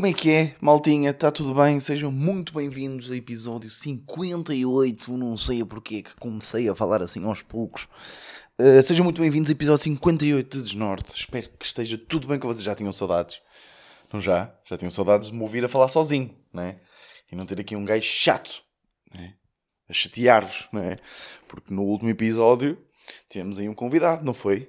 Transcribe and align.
Como 0.00 0.06
é 0.06 0.14
que 0.14 0.30
é, 0.30 0.56
maltinha? 0.62 1.10
Está 1.10 1.30
tudo 1.30 1.54
bem? 1.54 1.78
Sejam 1.78 2.10
muito 2.10 2.54
bem-vindos 2.54 3.10
ao 3.10 3.14
episódio 3.14 3.70
58. 3.70 5.14
Não 5.14 5.36
sei 5.36 5.62
porquê 5.62 6.02
que 6.02 6.16
comecei 6.16 6.70
a 6.70 6.74
falar 6.74 7.02
assim 7.02 7.22
aos 7.26 7.42
poucos. 7.42 7.86
Uh, 8.58 8.80
sejam 8.82 9.04
muito 9.04 9.20
bem-vindos 9.20 9.50
ao 9.50 9.54
episódio 9.54 9.84
58 9.84 10.56
de 10.56 10.64
Desnorte. 10.64 11.12
Espero 11.14 11.50
que 11.50 11.66
esteja 11.66 11.98
tudo 11.98 12.26
bem, 12.26 12.38
que 12.38 12.46
vocês 12.46 12.64
já 12.64 12.74
tinham 12.74 12.94
saudades. 12.94 13.42
Não 14.10 14.22
já? 14.22 14.50
Já 14.64 14.78
tinham 14.78 14.90
saudades 14.90 15.28
de 15.28 15.34
me 15.34 15.42
ouvir 15.42 15.62
a 15.66 15.68
falar 15.68 15.88
sozinho, 15.88 16.34
né? 16.50 16.80
E 17.30 17.36
não 17.36 17.44
ter 17.44 17.60
aqui 17.60 17.76
um 17.76 17.84
gajo 17.84 18.06
chato, 18.06 18.62
né? 19.14 19.34
A 19.86 19.92
chatear-vos, 19.92 20.66
né? 20.72 20.96
Porque 21.46 21.74
no 21.74 21.82
último 21.82 22.08
episódio 22.08 22.82
tivemos 23.28 23.58
aí 23.58 23.68
um 23.68 23.74
convidado, 23.74 24.24
não 24.24 24.32
foi? 24.32 24.66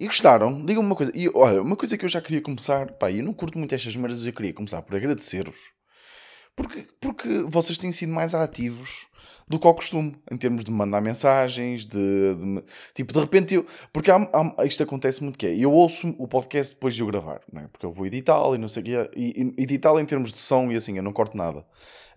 E 0.00 0.06
gostaram? 0.06 0.64
Digam-me 0.64 0.88
uma 0.88 0.96
coisa. 0.96 1.12
E 1.14 1.28
olha, 1.34 1.60
uma 1.60 1.76
coisa 1.76 1.98
que 1.98 2.06
eu 2.06 2.08
já 2.08 2.22
queria 2.22 2.40
começar. 2.40 2.92
Pá, 2.92 3.12
eu 3.12 3.22
não 3.22 3.34
curto 3.34 3.58
muito 3.58 3.74
estas 3.74 3.94
merdas, 3.94 4.24
eu 4.24 4.32
queria 4.32 4.54
começar 4.54 4.80
por 4.80 4.96
agradecer-vos. 4.96 5.60
Porque, 6.56 6.86
porque 6.98 7.42
vocês 7.46 7.76
têm 7.76 7.92
sido 7.92 8.10
mais 8.10 8.34
ativos 8.34 9.06
do 9.46 9.58
que 9.58 9.66
ao 9.66 9.74
costume, 9.74 10.16
em 10.30 10.38
termos 10.38 10.64
de 10.64 10.70
mandar 10.70 11.02
mensagens, 11.02 11.84
de, 11.84 11.98
de 12.34 12.64
tipo, 12.94 13.12
de 13.12 13.20
repente 13.20 13.54
eu. 13.56 13.66
Porque 13.92 14.10
há, 14.10 14.16
há, 14.56 14.64
isto 14.64 14.82
acontece 14.82 15.22
muito 15.22 15.38
que 15.38 15.46
é. 15.46 15.54
Eu 15.54 15.70
ouço 15.70 16.14
o 16.18 16.26
podcast 16.26 16.74
depois 16.74 16.94
de 16.94 17.02
eu 17.02 17.06
gravar, 17.06 17.42
não 17.52 17.60
é? 17.60 17.68
Porque 17.68 17.84
eu 17.84 17.92
vou 17.92 18.06
editá-lo 18.06 18.54
e 18.54 18.58
não 18.58 18.68
sei 18.68 18.82
o 18.82 18.86
quê. 18.86 19.10
E 19.14 19.52
editá-lo 19.58 20.00
em 20.00 20.06
termos 20.06 20.32
de 20.32 20.38
som 20.38 20.72
e 20.72 20.76
assim, 20.76 20.96
eu 20.96 21.02
não 21.02 21.12
corto 21.12 21.36
nada. 21.36 21.58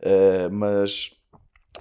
Uh, 0.01 0.53
mas 0.53 1.11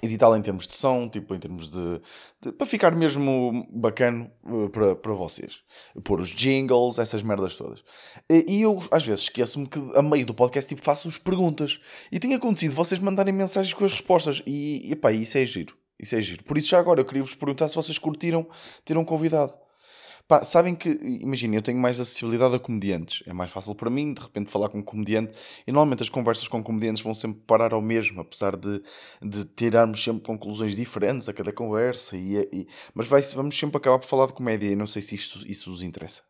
editá-la 0.03 0.37
em 0.37 0.41
termos 0.41 0.67
de 0.67 0.73
som, 0.73 1.07
tipo 1.07 1.33
em 1.33 1.39
termos 1.39 1.69
de, 1.69 2.01
de 2.41 2.51
para 2.51 2.67
ficar 2.67 2.93
mesmo 2.95 3.65
bacana 3.71 4.29
uh, 4.43 4.69
para, 4.69 4.95
para 4.95 5.13
vocês. 5.13 5.61
Pôr 6.03 6.19
os 6.19 6.29
jingles, 6.29 6.99
essas 6.99 7.23
merdas 7.23 7.55
todas. 7.55 7.83
E, 8.29 8.61
eu 8.61 8.79
às 8.91 9.05
vezes 9.05 9.23
esqueço-me 9.23 9.67
que 9.67 9.79
a 9.95 10.01
meio 10.01 10.25
do 10.25 10.33
podcast 10.33 10.67
tipo, 10.67 10.83
faço-vos 10.83 11.17
perguntas. 11.17 11.79
E 12.11 12.19
tem 12.19 12.33
acontecido 12.33 12.73
vocês 12.73 12.99
mandarem 12.99 13.33
mensagens 13.33 13.73
com 13.73 13.85
as 13.85 13.91
respostas. 13.91 14.43
E, 14.45 14.91
e 14.91 14.95
pá, 14.95 15.11
isso 15.11 15.37
é 15.37 15.45
giro. 15.45 15.75
Isso 15.99 16.15
é 16.15 16.21
giro. 16.21 16.43
Por 16.43 16.57
isso 16.57 16.69
já 16.69 16.79
agora 16.79 16.99
eu 16.99 17.05
queria 17.05 17.23
vos 17.23 17.33
perguntar 17.33 17.69
se 17.69 17.75
vocês 17.75 17.97
curtiram 17.97 18.45
ter 18.83 18.97
um 18.97 19.05
convidado. 19.05 19.62
Pá, 20.27 20.43
sabem 20.43 20.73
que, 20.73 20.89
imaginem, 20.89 21.57
eu 21.57 21.61
tenho 21.61 21.77
mais 21.77 21.99
acessibilidade 21.99 22.55
a 22.55 22.59
comediantes. 22.59 23.23
É 23.27 23.33
mais 23.33 23.51
fácil 23.51 23.75
para 23.75 23.89
mim, 23.89 24.13
de 24.13 24.21
repente, 24.21 24.49
falar 24.49 24.69
com 24.69 24.79
um 24.79 24.83
comediante. 24.83 25.33
E 25.67 25.71
normalmente 25.71 26.03
as 26.03 26.09
conversas 26.09 26.47
com 26.47 26.63
comediantes 26.63 27.03
vão 27.03 27.13
sempre 27.13 27.41
parar 27.45 27.73
ao 27.73 27.81
mesmo, 27.81 28.21
apesar 28.21 28.55
de, 28.55 28.81
de 29.21 29.43
tirarmos 29.45 30.01
sempre 30.01 30.23
conclusões 30.23 30.75
diferentes 30.75 31.27
a 31.27 31.33
cada 31.33 31.51
conversa. 31.51 32.15
E, 32.15 32.37
e 32.53 32.67
mas 32.93 33.07
vai, 33.07 33.21
vamos 33.21 33.57
sempre 33.57 33.77
acabar 33.77 33.99
por 33.99 34.07
falar 34.07 34.27
de 34.27 34.33
comédia. 34.33 34.67
E 34.69 34.75
não 34.75 34.87
sei 34.87 35.01
se 35.01 35.15
isto, 35.15 35.45
isso 35.45 35.69
vos 35.69 35.83
interessa. 35.83 36.21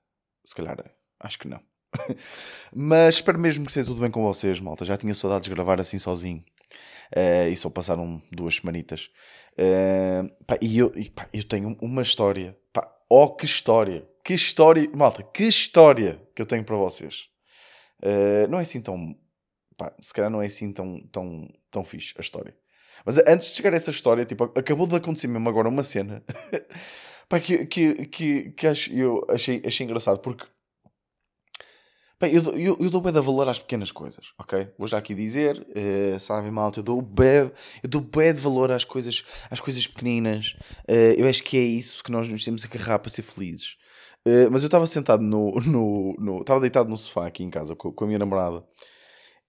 Se 0.44 0.56
calhar, 0.56 0.78
acho 1.20 1.40
que 1.40 1.48
não. 1.48 1.62
mas 2.74 3.16
espero 3.16 3.40
mesmo 3.40 3.66
que 3.66 3.70
esteja 3.70 3.86
tudo 3.86 4.02
bem 4.02 4.10
com 4.10 4.24
vocês, 4.24 4.60
malta. 4.60 4.86
Já 4.86 4.98
tinha 4.98 5.14
saudades 5.14 5.48
de 5.48 5.54
gravar 5.54 5.80
assim 5.80 6.00
sozinho. 6.00 6.44
Uh, 7.16 7.50
e 7.52 7.56
só 7.56 7.70
passaram 7.70 8.22
duas 8.32 8.56
semanitas. 8.56 9.10
Uh, 9.54 10.28
pá, 10.46 10.58
e 10.60 10.80
eu, 10.80 10.92
e, 10.96 11.10
pá, 11.12 11.30
eu 11.32 11.44
tenho 11.44 11.78
uma 11.80 12.02
história. 12.02 12.58
Pá, 12.72 12.93
Oh, 13.10 13.30
que 13.30 13.46
história! 13.46 14.08
Que 14.24 14.34
história! 14.34 14.90
Malta, 14.94 15.24
que 15.24 15.44
história 15.44 16.22
que 16.36 16.42
eu 16.42 16.46
tenho 16.46 16.64
para 16.64 16.76
vocês. 16.76 17.28
Uh, 18.02 18.48
não 18.50 18.60
é 18.60 18.62
assim 18.62 18.82
tão. 18.82 19.16
Pá, 19.78 19.94
se 20.00 20.14
calhar 20.14 20.30
não 20.30 20.42
é 20.42 20.46
assim 20.46 20.72
tão, 20.72 21.00
tão, 21.12 21.48
tão 21.72 21.84
fixe 21.84 22.14
a 22.18 22.22
história. 22.22 22.56
Mas 23.06 23.18
antes 23.28 23.50
de 23.50 23.56
chegar 23.56 23.74
a 23.74 23.76
essa 23.76 23.92
história, 23.92 24.26
tipo, 24.26 24.44
acabou 24.44 24.88
de 24.88 24.96
acontecer 24.96 25.28
mesmo 25.28 25.50
agora 25.50 25.68
uma 25.68 25.84
cena 25.84 26.24
pá, 27.28 27.40
que, 27.40 27.66
que, 27.66 28.06
que, 28.06 28.52
que 28.52 28.68
acho, 28.68 28.94
eu 28.94 29.26
achei, 29.30 29.62
achei 29.66 29.86
engraçado 29.86 30.20
porque 30.20 30.46
Bem, 32.24 32.34
eu, 32.34 32.42
eu, 32.58 32.78
eu 32.80 32.90
dou 32.90 33.02
bem 33.02 33.12
de 33.12 33.20
valor 33.20 33.50
às 33.50 33.60
pequenas 33.60 33.92
coisas, 33.92 34.32
ok? 34.40 34.70
Vou 34.78 34.88
já 34.88 34.98
aqui 34.98 35.14
dizer, 35.14 35.60
uh, 35.60 36.18
sabem 36.22 36.50
malta, 36.52 36.80
eu 36.80 36.84
dou 36.84 37.02
bem, 37.02 37.52
eu 37.84 37.90
dou 37.90 38.00
bem 38.00 38.34
de 38.34 38.40
valor 38.40 38.72
às 38.72 38.86
coisas, 38.86 39.26
às 39.52 39.60
coisas 39.60 39.86
pequeninas. 39.86 40.56
Uh, 40.90 41.18
eu 41.18 41.28
acho 41.28 41.44
que 41.44 41.58
é 41.58 41.62
isso 41.62 42.02
que 42.02 42.14
nós 42.14 42.26
nos 42.30 42.46
temos 42.46 42.66
que 42.66 42.78
agarrar 42.78 43.00
para 43.00 43.10
ser 43.10 43.24
felizes. 43.24 43.76
Uh, 44.26 44.48
mas 44.50 44.62
eu 44.62 44.68
estava 44.68 44.88
sentado 44.88 45.22
no, 45.22 45.52
no, 45.68 46.16
no 46.18 46.40
estava 46.40 46.62
deitado 46.62 46.90
no 46.90 46.98
sofá 46.98 47.28
aqui 47.28 47.44
em 47.44 47.50
casa 47.50 47.76
com, 47.76 47.92
com 47.92 48.06
a 48.06 48.08
minha 48.08 48.20
namorada 48.20 48.64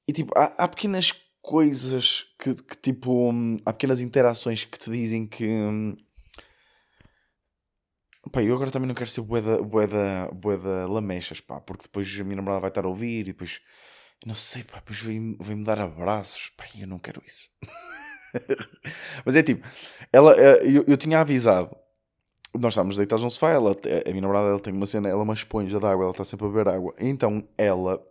e 0.09 0.13
tipo, 0.13 0.37
há, 0.37 0.47
há 0.59 0.67
pequenas 0.67 1.13
coisas 1.41 2.27
que, 2.41 2.57
que, 2.57 2.77
tipo, 2.77 3.31
hum, 3.31 3.57
há 3.65 3.73
pequenas 3.73 4.01
interações 4.01 4.65
que 4.65 4.81
te 4.81 4.91
dizem 4.91 5.29
que, 5.29 5.47
hum, 5.47 5.97
Pá, 8.35 8.43
eu 8.43 8.53
agora 8.53 8.69
também 8.69 8.89
não 8.89 8.97
quero 8.97 9.09
ser 9.09 9.21
boeda, 9.21 9.63
boeda, 9.63 10.29
boeda 10.35 10.89
lamechas, 10.89 11.41
pá, 11.41 11.61
porque 11.61 11.85
depois 11.85 12.13
a 12.19 12.25
minha 12.25 12.35
namorada 12.35 12.63
vai 12.63 12.69
estar 12.69 12.85
a 12.85 12.89
ouvir 12.89 13.21
e 13.21 13.33
depois, 13.33 13.61
não 14.27 14.35
sei, 14.35 14.65
pá, 14.65 14.79
depois 14.79 14.99
vem-me 14.99 15.37
vem 15.41 15.63
dar 15.63 15.81
abraços, 15.81 16.51
pá, 16.57 16.65
eu 16.77 16.89
não 16.89 16.99
quero 16.99 17.23
isso. 17.25 17.49
Mas 19.25 19.37
é 19.37 19.43
tipo, 19.45 19.65
ela, 20.13 20.35
eh, 20.37 20.63
eu, 20.65 20.85
eu 20.89 20.97
tinha 20.97 21.21
avisado, 21.21 21.77
nós 22.59 22.73
estávamos 22.73 22.97
deitados 22.97 23.23
no 23.23 23.31
sofá, 23.31 23.51
ela, 23.53 23.71
a 23.71 24.11
minha 24.11 24.23
namorada 24.23 24.49
ela 24.49 24.59
tem 24.59 24.73
uma 24.73 24.87
cena, 24.87 25.09
ela 25.09 25.21
é 25.21 25.23
uma 25.23 25.35
esponja 25.35 25.79
de 25.79 25.87
água, 25.87 26.03
ela 26.03 26.11
está 26.11 26.25
sempre 26.25 26.47
a 26.47 26.49
beber 26.49 26.67
água, 26.69 26.93
então 26.99 27.47
ela 27.57 28.05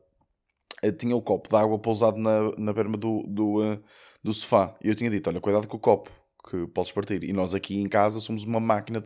eh, 0.81 0.91
tinha 0.93 1.17
o 1.17 1.21
copo 1.21 1.49
de 1.49 1.55
água 1.57 1.77
pousado 1.77 2.17
na, 2.17 2.49
na 2.57 2.71
berma 2.71 2.95
do, 2.95 3.23
do, 3.27 3.77
do 4.23 4.33
sofá, 4.33 4.73
e 4.81 4.87
eu 4.87 4.95
tinha 4.95 5.09
dito, 5.09 5.29
olha, 5.29 5.41
cuidado 5.41 5.67
com 5.67 5.75
o 5.75 5.81
copo, 5.81 6.09
que 6.49 6.67
podes 6.67 6.91
partir. 6.91 7.23
E 7.23 7.31
nós 7.31 7.53
aqui 7.53 7.79
em 7.79 7.87
casa 7.87 8.19
somos 8.19 8.43
uma 8.43 8.59
máquina 8.59 9.03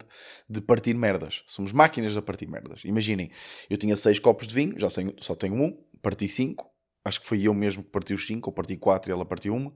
de, 0.50 0.62
partir 0.62 0.94
merdas. 0.96 1.44
Somos 1.46 1.72
máquinas 1.72 2.14
de 2.14 2.22
partir 2.22 2.48
merdas. 2.48 2.84
Imaginem, 2.84 3.32
eu 3.70 3.78
tinha 3.78 3.96
seis 3.96 4.20
copos 4.20 4.48
de 4.48 4.56
vinho, 4.56 4.78
já 4.78 4.88
só 4.90 5.36
tenho 5.36 5.56
um, 5.56 5.78
parti 6.02 6.28
cinco. 6.28 6.70
Acho 7.06 7.22
que 7.22 7.28
foi 7.28 7.42
eu 7.44 7.54
mesmo 7.54 7.84
que 7.84 7.90
parti 7.90 8.14
os 8.14 8.26
cinco, 8.26 8.50
ou 8.50 8.54
parti 8.54 8.76
quatro 8.76 9.12
e 9.12 9.14
ela 9.14 9.24
partiu 9.24 9.56
uma. 9.56 9.74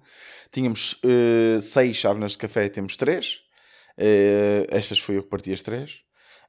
Tínhamos 0.51 0.99
uh, 1.03 1.61
seis 1.61 1.95
chávenas 1.95 2.33
de 2.33 2.39
café, 2.39 2.67
temos 2.67 2.95
três. 2.97 3.41
Uh, 3.97 4.67
estas 4.69 4.99
foi 4.99 5.17
eu 5.17 5.23
que 5.23 5.29
parti 5.29 5.53
as 5.53 5.61
três. 5.61 6.03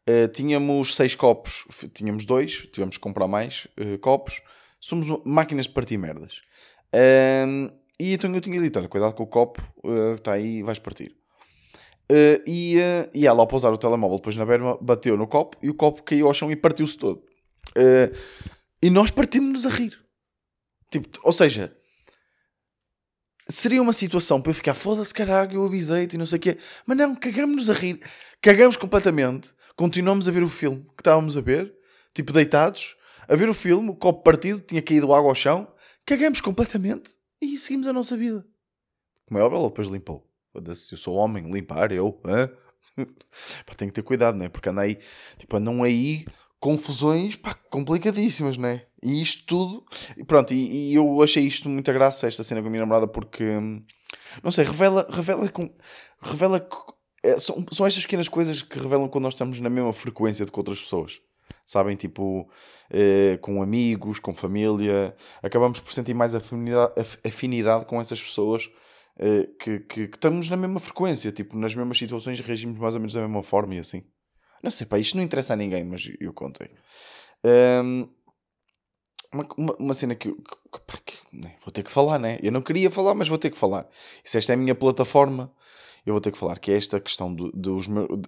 Uh, 0.08 0.26
tínhamos 0.32 0.96
seis 0.96 1.14
copos, 1.14 1.64
tínhamos 1.94 2.24
dois, 2.24 2.66
tivemos 2.72 2.96
que 2.96 3.02
comprar 3.02 3.28
mais 3.28 3.68
copos. 4.00 4.42
Somos 4.80 5.06
máquinas 5.24 5.66
de 5.66 5.72
partir 5.72 5.96
merdas. 5.96 6.42
Uh, 6.92 7.72
e 7.98 8.14
então 8.14 8.32
eu 8.34 8.40
tinha 8.40 8.60
dito: 8.60 8.78
olha, 8.78 8.88
cuidado 8.88 9.14
com 9.14 9.22
o 9.22 9.26
copo, 9.26 9.62
uh, 9.84 10.14
está 10.14 10.32
aí, 10.32 10.62
vais 10.62 10.78
partir. 10.78 11.16
Uh, 12.10 12.42
e, 12.46 12.78
uh, 12.78 13.10
e 13.14 13.26
ela, 13.26 13.40
ao 13.40 13.46
pousar 13.46 13.72
o 13.72 13.78
telemóvel 13.78 14.18
depois 14.18 14.36
na 14.36 14.44
berma, 14.44 14.76
bateu 14.80 15.16
no 15.16 15.26
copo 15.26 15.56
e 15.62 15.70
o 15.70 15.74
copo 15.74 16.02
caiu 16.02 16.26
ao 16.26 16.34
chão 16.34 16.50
e 16.50 16.56
partiu-se 16.56 16.98
todo. 16.98 17.22
Uh, 17.76 18.14
e 18.82 18.90
nós 18.90 19.10
partimos-nos 19.10 19.64
a 19.64 19.70
rir. 19.70 19.98
Tipo, 20.90 21.08
ou 21.22 21.32
seja, 21.32 21.74
seria 23.48 23.80
uma 23.80 23.92
situação 23.92 24.42
para 24.42 24.50
eu 24.50 24.54
ficar 24.54 24.74
foda-se, 24.74 25.14
caralho, 25.14 25.54
eu 25.54 25.64
avisei-te 25.64 26.16
e 26.16 26.18
não 26.18 26.26
sei 26.26 26.38
o 26.38 26.40
quê. 26.40 26.58
Mas 26.84 26.98
não, 26.98 27.14
cagamos-nos 27.14 27.70
a 27.70 27.72
rir. 27.72 28.00
Cagamos 28.42 28.76
completamente. 28.76 29.50
Continuamos 29.74 30.28
a 30.28 30.30
ver 30.30 30.42
o 30.42 30.48
filme 30.48 30.82
que 30.94 31.00
estávamos 31.00 31.36
a 31.36 31.40
ver, 31.40 31.72
tipo, 32.14 32.32
deitados, 32.32 32.94
a 33.26 33.34
ver 33.34 33.48
o 33.48 33.54
filme, 33.54 33.88
o 33.88 33.96
copo 33.96 34.22
partido, 34.22 34.60
tinha 34.60 34.82
caído 34.82 35.14
água 35.14 35.30
ao 35.30 35.34
chão. 35.34 35.72
Cagamos 36.04 36.40
completamente. 36.40 37.21
E 37.42 37.58
seguimos 37.58 37.88
a 37.88 37.92
nossa 37.92 38.16
vida. 38.16 38.46
Como 39.26 39.40
é 39.40 39.42
óbvio, 39.42 39.58
ela 39.58 39.68
depois 39.68 39.88
limpou. 39.88 40.24
Eu 40.54 40.96
sou 40.96 41.16
homem, 41.16 41.50
limpar, 41.50 41.90
eu. 41.90 42.20
Hã? 42.24 42.48
pá, 43.66 43.74
tenho 43.76 43.90
que 43.90 43.96
ter 43.96 44.02
cuidado, 44.02 44.38
não 44.38 44.46
é? 44.46 44.48
Porque 44.48 44.68
aí, 44.68 44.98
tipo, 45.36 45.56
andam 45.56 45.82
aí 45.82 46.24
confusões 46.60 47.34
pá, 47.34 47.52
complicadíssimas, 47.52 48.56
não 48.56 48.68
é? 48.68 48.86
E 49.02 49.20
isto 49.20 49.44
tudo. 49.44 49.84
E 50.16 50.22
pronto, 50.22 50.54
e, 50.54 50.90
e, 50.92 50.94
eu 50.94 51.20
achei 51.20 51.44
isto 51.44 51.68
muita 51.68 51.92
graça, 51.92 52.28
esta 52.28 52.44
cena 52.44 52.60
com 52.60 52.68
a 52.68 52.70
minha 52.70 52.82
namorada, 52.82 53.08
porque. 53.08 53.44
Não 54.40 54.52
sei, 54.52 54.64
revela. 54.64 55.04
Revela 55.10 55.48
com. 55.48 55.68
Revela. 56.20 56.64
É, 57.24 57.40
são, 57.40 57.64
são 57.72 57.86
estas 57.86 58.04
pequenas 58.04 58.28
coisas 58.28 58.62
que 58.62 58.78
revelam 58.78 59.08
quando 59.08 59.24
nós 59.24 59.34
estamos 59.34 59.58
na 59.58 59.68
mesma 59.68 59.92
frequência 59.92 60.46
de 60.46 60.52
outras 60.54 60.80
pessoas 60.80 61.20
sabem? 61.64 61.96
Tipo, 61.96 62.48
eh, 62.90 63.38
com 63.40 63.62
amigos, 63.62 64.18
com 64.18 64.34
família, 64.34 65.14
acabamos 65.42 65.80
por 65.80 65.92
sentir 65.92 66.14
mais 66.14 66.34
afinidade, 66.34 66.92
afinidade 67.26 67.86
com 67.86 68.00
essas 68.00 68.22
pessoas 68.22 68.70
eh, 69.18 69.48
que, 69.58 69.80
que, 69.80 70.08
que, 70.08 70.16
estamos 70.16 70.48
na 70.50 70.56
mesma 70.56 70.80
frequência, 70.80 71.32
tipo, 71.32 71.56
nas 71.56 71.74
mesmas 71.74 71.98
situações 71.98 72.40
reagimos 72.40 72.78
mais 72.78 72.94
ou 72.94 73.00
menos 73.00 73.14
da 73.14 73.20
mesma 73.20 73.42
forma 73.42 73.74
e 73.74 73.78
assim. 73.78 74.04
Não 74.62 74.70
sei, 74.70 74.86
pá, 74.86 74.98
isto 74.98 75.16
não 75.16 75.24
interessa 75.24 75.54
a 75.54 75.56
ninguém, 75.56 75.84
mas 75.84 76.10
eu 76.20 76.32
contei. 76.32 76.70
Um, 77.44 78.08
uma, 79.32 79.48
uma, 79.56 79.76
uma, 79.76 79.94
cena 79.94 80.14
que, 80.14 80.30
que, 80.30 81.00
que, 81.04 81.36
né, 81.36 81.56
vou 81.64 81.72
ter 81.72 81.82
que 81.82 81.90
falar, 81.90 82.18
né? 82.18 82.38
Eu 82.42 82.52
não 82.52 82.62
queria 82.62 82.90
falar, 82.90 83.14
mas 83.14 83.28
vou 83.28 83.38
ter 83.38 83.50
que 83.50 83.56
falar. 83.56 83.88
E 84.24 84.30
se 84.30 84.38
esta 84.38 84.52
é 84.52 84.54
a 84.54 84.56
minha 84.56 84.74
plataforma, 84.74 85.52
eu 86.06 86.12
vou 86.14 86.20
ter 86.20 86.30
que 86.30 86.38
falar, 86.38 86.58
que 86.58 86.70
é 86.70 86.76
esta 86.76 87.00
questão 87.00 87.34
do, 87.34 87.50
dos 87.52 87.86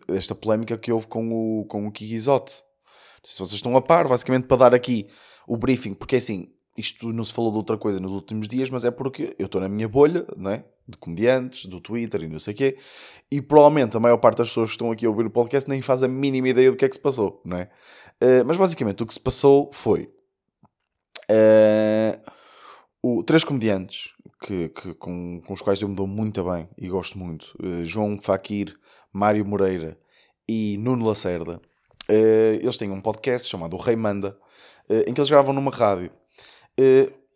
desta 0.09 0.35
polémica 0.35 0.79
que 0.79 0.91
houve 0.91 1.07
com 1.07 1.61
o, 1.61 1.65
com 1.67 1.87
o 1.87 1.93
Kikizote 1.93 2.63
se 3.25 3.39
vocês 3.39 3.55
estão 3.55 3.77
a 3.77 3.83
par, 3.83 4.07
basicamente 4.07 4.47
para 4.47 4.59
dar 4.59 4.75
aqui 4.75 5.07
o 5.47 5.57
briefing, 5.57 5.95
porque 5.95 6.17
assim, 6.17 6.49
isto 6.77 7.13
não 7.13 7.25
se 7.25 7.33
falou 7.33 7.51
de 7.51 7.57
outra 7.57 7.79
coisa 7.79 8.01
nos 8.01 8.13
últimos 8.13 8.47
dias, 8.49 8.69
mas 8.69 8.85
é 8.85 8.91
porque 8.91 9.35
eu 9.39 9.47
estou 9.47 9.61
na 9.61 9.69
minha 9.69 9.89
bolha, 9.89 10.27
não 10.37 10.51
é? 10.51 10.65
De 10.87 10.99
comediantes, 10.99 11.67
do 11.67 11.81
Twitter 11.81 12.23
e 12.23 12.29
não 12.29 12.39
sei 12.39 12.53
o 12.53 12.57
quê, 12.57 12.77
e 13.31 13.41
provavelmente 13.41 13.97
a 13.97 14.01
maior 14.01 14.19
parte 14.19 14.39
das 14.39 14.49
pessoas 14.49 14.71
que 14.71 14.75
estão 14.75 14.91
aqui 14.91 15.07
a 15.07 15.09
ouvir 15.09 15.25
o 15.25 15.31
podcast 15.31 15.69
nem 15.69 15.81
faz 15.81 16.03
a 16.03 16.09
mínima 16.09 16.49
ideia 16.49 16.71
do 16.71 16.77
que 16.77 16.85
é 16.85 16.89
que 16.89 16.95
se 16.95 17.01
passou, 17.01 17.41
não 17.45 17.57
é? 17.57 17.71
Uh, 18.23 18.45
mas 18.45 18.57
basicamente 18.57 19.03
o 19.03 19.07
que 19.07 19.15
se 19.15 19.21
passou 19.21 19.71
foi. 19.73 20.13
Uh, 21.31 22.21
o, 23.03 23.23
três 23.23 23.45
comediantes 23.45 24.11
que, 24.43 24.69
que, 24.69 24.95
com, 24.95 25.41
com 25.41 25.53
os 25.55 25.63
quais 25.63 25.81
eu 25.81 25.89
me 25.89 25.95
dou 25.95 26.07
muito 26.07 26.45
bem 26.45 26.69
e 26.77 26.89
gosto 26.89 27.19
muito: 27.19 27.57
uh, 27.63 27.85
João 27.85 28.21
Faquir, 28.21 28.77
Mário 29.13 29.45
Moreira 29.45 29.99
e 30.49 30.77
Nuno 30.79 31.07
Lacerda. 31.07 31.61
Uh, 32.11 32.61
eles 32.61 32.77
têm 32.77 32.91
um 32.91 33.01
podcast 33.01 33.49
chamado 33.49 33.77
Rei 33.77 33.97
Manda, 33.97 34.37
uh, 34.89 35.09
em 35.09 35.15
que 35.15 35.21
eles 35.21 35.31
gravam 35.31 35.55
numa 35.55 35.71
rádio. 35.71 36.11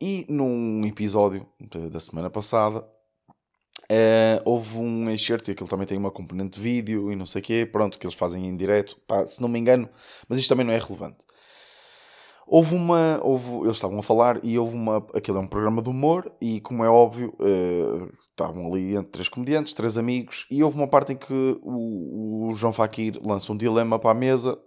e 0.00 0.26
num 0.29 0.85
episódio 0.87 1.47
da 1.91 2.00
semana 2.00 2.31
passada, 2.31 2.87
houve 4.44 4.79
um 4.79 5.11
excerto, 5.11 5.50
e 5.50 5.53
aquilo 5.53 5.69
também 5.69 5.87
tem 5.87 5.99
uma 5.99 6.11
componente 6.11 6.56
de 6.56 6.61
vídeo 6.61 7.11
e 7.11 7.17
não 7.17 7.26
sei 7.26 7.41
o 7.41 7.44
quê, 7.44 7.69
pronto, 7.70 7.99
que 7.99 8.06
eles 8.06 8.17
fazem 8.17 8.47
em 8.47 8.56
direto, 8.56 8.97
pá, 9.06 9.26
se 9.26 9.41
não 9.41 9.49
me 9.49 9.59
engano, 9.59 9.88
mas 10.29 10.38
isto 10.38 10.49
também 10.49 10.67
não 10.67 10.73
é 10.73 10.79
relevante. 10.79 11.25
Houve 12.50 12.74
uma. 12.74 13.20
Houve, 13.22 13.66
eles 13.66 13.76
estavam 13.76 13.98
a 13.98 14.02
falar 14.02 14.42
e 14.42 14.58
houve 14.58 14.74
uma. 14.74 15.06
Aquilo 15.14 15.36
é 15.36 15.40
um 15.40 15.46
programa 15.46 15.82
de 15.82 15.90
humor 15.90 16.32
e, 16.40 16.60
como 16.62 16.82
é 16.82 16.88
óbvio, 16.88 17.34
uh, 17.38 18.10
estavam 18.18 18.66
ali 18.68 18.96
entre 18.96 19.10
três 19.10 19.28
comediantes, 19.28 19.74
três 19.74 19.98
amigos, 19.98 20.46
e 20.50 20.64
houve 20.64 20.78
uma 20.78 20.88
parte 20.88 21.12
em 21.12 21.16
que 21.16 21.58
o, 21.62 22.48
o 22.48 22.54
João 22.54 22.72
Faquir 22.72 23.18
lança 23.22 23.52
um 23.52 23.56
dilema 23.56 23.98
para 23.98 24.12
a 24.12 24.14
mesa 24.14 24.58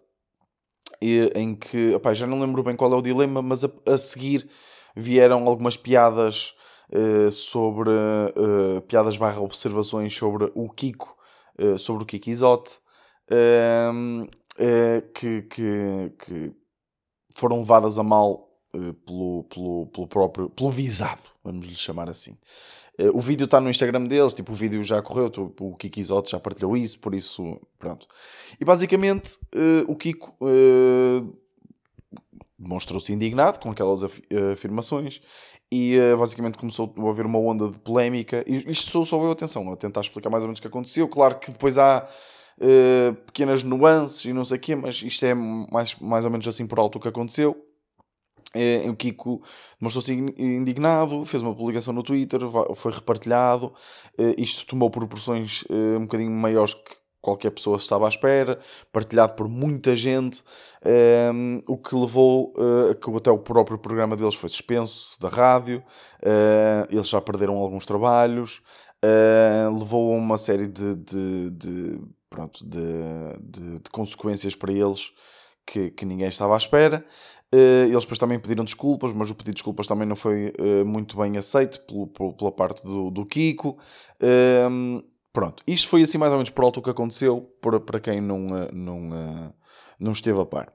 e, 1.01 1.31
em 1.33 1.55
que. 1.55 1.99
Já 2.13 2.27
não 2.27 2.39
lembro 2.39 2.61
bem 2.61 2.75
qual 2.75 2.93
é 2.93 2.95
o 2.95 3.01
dilema, 3.01 3.41
mas 3.41 3.63
a, 3.63 3.71
a 3.87 3.97
seguir 3.97 4.47
vieram 4.95 5.47
algumas 5.47 5.75
piadas 5.75 6.53
uh, 6.93 7.31
sobre. 7.31 7.89
Uh, 7.89 8.81
piadas 8.87 9.17
barra 9.17 9.41
observações 9.41 10.15
sobre 10.15 10.51
o 10.53 10.69
Kiko, 10.69 11.17
sobre 11.79 12.03
o 12.03 12.05
Kiko 12.05 12.29
Isote. 12.29 12.79
que, 15.13 15.41
que, 15.43 16.13
que 16.19 16.60
foram 17.35 17.59
levadas 17.59 17.97
a 17.97 18.03
mal 18.03 18.49
uh, 18.75 18.93
pelo, 18.93 19.43
pelo, 19.45 19.85
pelo 19.87 20.07
próprio, 20.07 20.49
pelo 20.49 20.69
visado, 20.69 21.23
vamos 21.43 21.65
lhe 21.65 21.75
chamar 21.75 22.09
assim. 22.09 22.37
Uh, 22.99 23.15
o 23.17 23.21
vídeo 23.21 23.45
está 23.45 23.59
no 23.59 23.69
Instagram 23.69 24.05
deles, 24.05 24.33
tipo, 24.33 24.51
o 24.51 24.55
vídeo 24.55 24.83
já 24.83 25.01
correu, 25.01 25.31
o 25.59 25.75
Kiko 25.75 25.99
Isote 25.99 26.31
já 26.31 26.39
partilhou 26.39 26.75
isso, 26.75 26.99
por 26.99 27.15
isso, 27.15 27.59
pronto. 27.79 28.07
E 28.59 28.65
basicamente, 28.65 29.37
uh, 29.55 29.91
o 29.91 29.95
Kiko 29.95 30.35
demonstrou-se 32.57 33.11
indignado 33.11 33.59
com 33.59 33.71
aquelas 33.71 34.03
afirmações 34.53 35.19
e 35.71 35.95
basicamente 36.15 36.59
começou 36.59 36.93
a 36.95 37.09
haver 37.09 37.25
uma 37.25 37.39
onda 37.39 37.69
de 37.69 37.79
polémica. 37.79 38.45
Isto 38.47 38.91
sou 38.91 39.03
só 39.03 39.23
eu, 39.23 39.31
atenção, 39.31 39.71
a 39.71 39.75
tentar 39.75 40.01
explicar 40.01 40.29
mais 40.29 40.43
ou 40.43 40.47
menos 40.47 40.59
o 40.59 40.61
que 40.61 40.67
aconteceu. 40.67 41.07
Claro 41.07 41.39
que 41.39 41.49
depois 41.49 41.79
há 41.79 42.07
uh, 42.61 43.13
pequenas 43.25 43.63
nuances 43.63 44.25
e 44.25 44.33
não 44.33 44.45
sei 44.45 44.57
o 44.57 44.61
quê, 44.61 44.75
mas 44.75 45.01
isto 45.01 45.25
é 45.25 45.33
mais, 45.33 45.95
mais 45.99 46.25
ou 46.25 46.31
menos 46.31 46.47
assim 46.47 46.65
por 46.65 46.79
alto 46.79 46.97
o 46.97 47.01
que 47.01 47.07
aconteceu. 47.07 47.65
Uh, 48.55 48.89
o 48.89 48.95
Kiko 48.95 49.41
mostrou-se 49.79 50.13
indignado, 50.13 51.25
fez 51.25 51.41
uma 51.41 51.55
publicação 51.55 51.93
no 51.93 52.03
Twitter, 52.03 52.41
foi 52.75 52.91
repartilhado. 52.91 53.73
Uh, 54.19 54.35
isto 54.37 54.65
tomou 54.65 54.89
proporções 54.89 55.63
um 55.69 56.01
bocadinho 56.01 56.31
maiores 56.31 56.73
que 56.73 57.01
qualquer 57.21 57.51
pessoa 57.51 57.77
estava 57.77 58.07
à 58.07 58.09
espera, 58.09 58.59
partilhado 58.91 59.35
por 59.35 59.47
muita 59.47 59.95
gente, 59.95 60.43
um, 61.33 61.61
o 61.67 61.77
que 61.77 61.95
levou 61.95 62.51
uh, 62.57 62.91
a 62.91 62.95
que 62.95 63.15
até 63.15 63.29
o 63.29 63.37
próprio 63.37 63.77
programa 63.77 64.17
deles 64.17 64.35
foi 64.35 64.49
suspenso 64.49 65.19
da 65.19 65.29
rádio, 65.29 65.83
uh, 66.23 66.87
eles 66.89 67.07
já 67.07 67.21
perderam 67.21 67.55
alguns 67.55 67.85
trabalhos, 67.85 68.61
uh, 69.05 69.77
levou 69.77 70.13
a 70.13 70.17
uma 70.17 70.37
série 70.37 70.67
de, 70.67 70.95
de, 70.95 71.51
de 71.51 72.01
pronto, 72.31 72.65
de, 72.65 72.79
de, 73.41 73.79
de, 73.79 73.89
consequências 73.91 74.55
para 74.55 74.71
eles 74.71 75.11
que, 75.65 75.91
que 75.91 76.05
ninguém 76.05 76.29
estava 76.29 76.55
à 76.55 76.57
espera. 76.57 77.05
Uh, 77.53 77.85
eles 77.89 77.99
depois 78.03 78.17
também 78.17 78.39
pediram 78.39 78.63
desculpas, 78.63 79.11
mas 79.11 79.29
o 79.29 79.35
pedido 79.35 79.51
de 79.51 79.55
desculpas 79.55 79.85
também 79.85 80.07
não 80.07 80.15
foi 80.15 80.53
uh, 80.57 80.85
muito 80.85 81.17
bem 81.17 81.37
aceito 81.37 81.81
pela 82.37 82.51
parte 82.51 82.81
do, 82.83 83.11
do 83.11 83.25
Kiko. 83.25 83.77
Uh, 84.23 85.03
pronto, 85.33 85.61
isto 85.67 85.89
foi 85.89 86.01
assim 86.01 86.17
mais 86.17 86.31
ou 86.31 86.37
menos 86.37 86.49
por 86.49 86.63
alto 86.63 86.79
o 86.79 86.83
que 86.83 86.89
aconteceu, 86.89 87.53
para, 87.61 87.81
para 87.81 87.99
quem 87.99 88.21
não, 88.21 88.47
eh, 88.47 88.69
não, 88.73 89.53
não 89.99 90.11
esteve 90.11 90.39
a 90.39 90.45
par. 90.45 90.73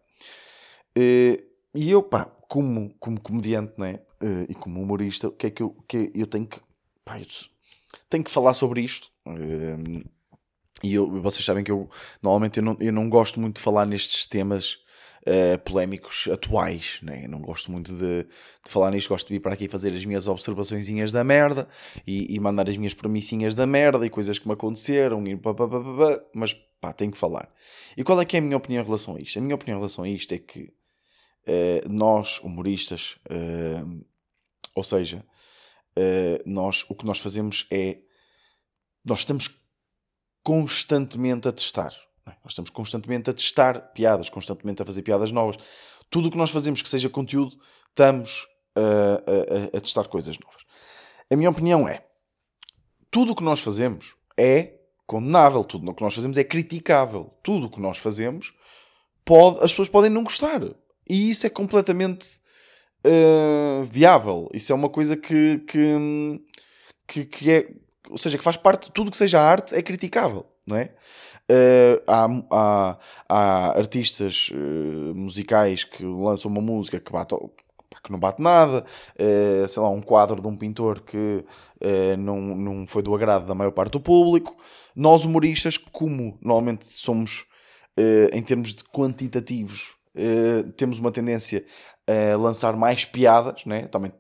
e 0.95 1.91
eu, 1.91 2.03
pá, 2.03 2.27
como, 2.49 2.95
como 2.99 3.21
comediante 3.21 3.75
né, 3.77 4.01
e 4.49 4.55
como 4.55 4.81
humorista, 4.81 5.29
o 5.29 5.33
que 5.33 5.49
é 5.49 5.51
que 5.51 5.63
eu, 5.63 5.77
que 5.87 6.11
eu 6.15 6.27
tenho 6.27 6.47
que. 6.47 6.59
Pá, 7.05 7.19
eu 7.19 7.27
tenho 8.09 8.25
que 8.25 8.31
falar 8.31 8.55
sobre 8.55 8.81
isto. 8.81 9.11
E 10.83 10.95
eu, 10.95 11.21
vocês 11.23 11.45
sabem 11.45 11.65
que 11.65 11.71
eu 11.71 11.89
normalmente 12.23 12.59
eu 12.59 12.63
não, 12.63 12.77
eu 12.81 12.93
não 12.93 13.09
gosto 13.09 13.41
muito 13.41 13.57
de 13.57 13.63
falar 13.63 13.87
nestes 13.87 14.27
temas 14.27 14.79
uh, 15.27 15.59
polémicos 15.65 16.29
atuais, 16.31 16.99
né? 17.03 17.25
Eu 17.25 17.29
não 17.29 17.41
gosto 17.41 17.71
muito 17.71 17.93
de, 17.93 18.25
de, 18.25 18.71
falar 18.71 18.91
nisto, 18.91 19.09
gosto 19.09 19.27
de 19.27 19.35
vir 19.35 19.41
para 19.41 19.55
aqui 19.55 19.69
fazer 19.69 19.93
as 19.95 20.05
minhas 20.05 20.29
observaçõezinhas 20.29 21.11
da 21.11 21.25
merda 21.25 21.69
e, 22.07 22.35
e 22.35 22.39
mandar 22.41 22.69
as 22.69 22.77
minhas 22.77 22.95
premissinhas 22.95 23.55
da 23.55 23.67
merda 23.67 24.05
e 24.05 24.11
coisas 24.11 24.39
que 24.39 24.47
me 24.47 24.55
aconteceram 24.55 25.27
e 25.27 25.37
pá, 25.37 25.55
pá, 25.55 25.69
pá, 25.69 25.81
pá, 25.81 26.25
mas 26.35 26.55
pá, 26.81 26.93
tenho 26.93 27.11
que 27.11 27.19
falar. 27.19 27.51
E 27.97 28.05
qual 28.05 28.21
é 28.21 28.25
que 28.25 28.37
é 28.37 28.39
a 28.39 28.43
minha 28.43 28.57
opinião 28.57 28.83
em 28.83 28.87
relação 28.87 29.17
a 29.17 29.19
isto? 29.19 29.39
A 29.39 29.43
minha 29.43 29.55
opinião 29.55 29.79
em 29.79 29.81
relação 29.81 30.05
a 30.05 30.09
isto 30.09 30.33
é 30.33 30.39
que 30.39 30.61
uh, 30.63 31.89
nós, 31.89 32.39
humoristas, 32.41 33.17
uh, 33.31 34.05
ou 34.75 34.85
seja, 34.85 35.25
nós, 36.45 36.85
o 36.91 36.95
que 36.95 37.07
nós 37.07 37.19
fazemos 37.19 37.67
é 37.71 38.01
nós 39.03 39.21
estamos 39.21 39.66
constantemente 40.47 41.49
a 41.49 41.53
testar. 41.53 41.93
É? 42.25 42.31
Nós 42.45 42.53
estamos 42.53 42.71
constantemente 42.71 43.29
a 43.29 43.33
testar 43.33 43.81
piadas, 43.93 44.31
constantemente 44.31 44.81
a 44.81 44.85
fazer 44.85 45.03
piadas 45.03 45.33
novas. 45.33 45.57
Tudo 46.09 46.29
o 46.29 46.31
que 46.31 46.39
nós 46.39 46.53
fazemos 46.53 46.81
que 46.81 46.89
seja 46.89 47.11
conteúdo, 47.11 47.59
estamos 47.89 48.47
a, 48.77 49.75
a, 49.75 49.77
a 49.77 49.81
testar 49.81 50.05
coisas 50.05 50.39
novas. 50.39 50.63
A 51.29 51.35
minha 51.35 51.51
opinião 51.51 51.89
é: 51.89 52.07
tudo 53.11 53.33
o 53.33 53.35
que 53.35 53.43
nós 53.43 53.59
fazemos 53.59 54.15
é 54.37 54.75
condenável, 55.05 55.65
tudo 55.65 55.91
o 55.91 55.93
que 55.93 56.05
nós 56.05 56.15
fazemos 56.15 56.39
é 56.39 56.45
criticável. 56.45 57.37
Tudo 57.43 57.67
o 57.67 57.71
que 57.71 57.81
nós 57.81 57.99
fazemos, 57.99 58.55
pode, 59.25 59.65
as 59.65 59.73
pessoas 59.73 59.89
podem 59.89 60.13
não 60.13 60.23
gostar. 60.23 60.63
E 61.11 61.29
isso 61.29 61.45
é 61.45 61.51
completamente 61.51 62.39
uh, 63.05 63.85
viável. 63.85 64.49
Isso 64.55 64.71
é 64.71 64.77
uma 64.77 64.89
coisa 64.89 65.17
que, 65.17 65.59
que, 65.67 66.41
que, 67.09 67.25
que 67.25 67.51
é 67.51 67.86
ou 68.11 68.19
seja, 68.19 68.39
que 68.39 68.45
faz 68.45 68.57
parte, 68.57 68.91
tudo 68.93 69.11
que 69.11 69.17
seja 69.17 69.41
arte 69.41 69.75
é 69.75 69.83
criticável, 69.83 70.47
não 70.67 70.77
é? 70.77 70.93
Uh, 71.49 72.03
há, 72.09 72.27
há, 72.51 72.99
há, 73.29 73.79
artistas 73.79 74.51
uh, 74.51 75.15
musicais 75.15 75.85
que 75.85 76.05
lançam 76.05 76.51
uma 76.51 76.61
música 76.61 76.99
que, 76.99 77.13
bate, 77.13 77.37
que 78.03 78.11
não 78.11 78.19
bate 78.19 78.43
nada, 78.43 78.85
uh, 79.15 79.69
sei 79.69 79.81
lá, 79.81 79.89
um 79.89 80.01
quadro 80.01 80.43
de 80.43 80.49
um 80.49 80.57
pintor 80.57 81.03
que 81.03 81.45
não, 82.19 82.41
não 82.41 82.87
foi 82.87 83.01
do 83.01 83.15
agrado 83.15 83.47
da 83.47 83.55
maior 83.55 83.71
parte 83.71 83.93
do 83.93 84.01
público. 84.01 84.57
Nós, 84.95 85.25
humoristas, 85.25 85.77
como 85.77 86.37
normalmente 86.43 86.87
somos, 86.87 87.45
em 88.33 88.43
termos 88.43 88.75
de 88.75 88.83
quantitativos, 88.83 89.95
temos 90.77 90.99
uma 90.99 91.13
tendência 91.13 91.65
a 92.09 92.37
lançar 92.37 92.75
mais 92.77 93.05
piadas, 93.05 93.65
né? 93.67 93.87
também, 93.89 94.11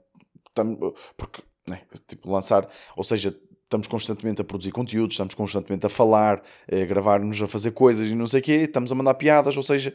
tam, 0.55 0.76
porque 1.16 1.43
né? 1.66 1.81
tipo, 2.07 2.31
lançar, 2.31 2.69
ou 2.97 3.02
seja, 3.02 3.35
estamos 3.67 3.89
constantemente 3.89 4.41
a 4.41 4.45
produzir 4.45 4.71
conteúdos, 4.71 5.15
estamos 5.15 5.35
constantemente 5.35 5.85
a 5.87 5.89
falar, 5.89 6.43
a 6.71 6.85
gravar-nos, 6.85 7.43
a 7.43 7.47
fazer 7.47 7.73
coisas 7.73 8.09
e 8.09 8.15
não 8.15 8.27
sei 8.27 8.41
o 8.41 8.43
quê, 8.43 8.53
estamos 8.53 8.91
a 8.91 8.95
mandar 8.95 9.15
piadas, 9.15 9.57
ou 9.57 9.63
seja, 9.63 9.93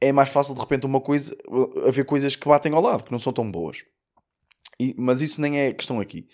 é 0.00 0.12
mais 0.12 0.30
fácil 0.30 0.54
de 0.54 0.60
repente 0.60 0.84
uma 0.84 1.00
coisa, 1.00 1.36
haver 1.86 2.04
coisas 2.04 2.34
que 2.34 2.48
batem 2.48 2.72
ao 2.74 2.82
lado, 2.82 3.04
que 3.04 3.12
não 3.12 3.20
são 3.20 3.32
tão 3.32 3.48
boas. 3.50 3.84
E, 4.78 4.94
mas 4.98 5.22
isso 5.22 5.40
nem 5.40 5.60
é 5.60 5.68
a 5.68 5.74
questão 5.74 6.00
aqui. 6.00 6.26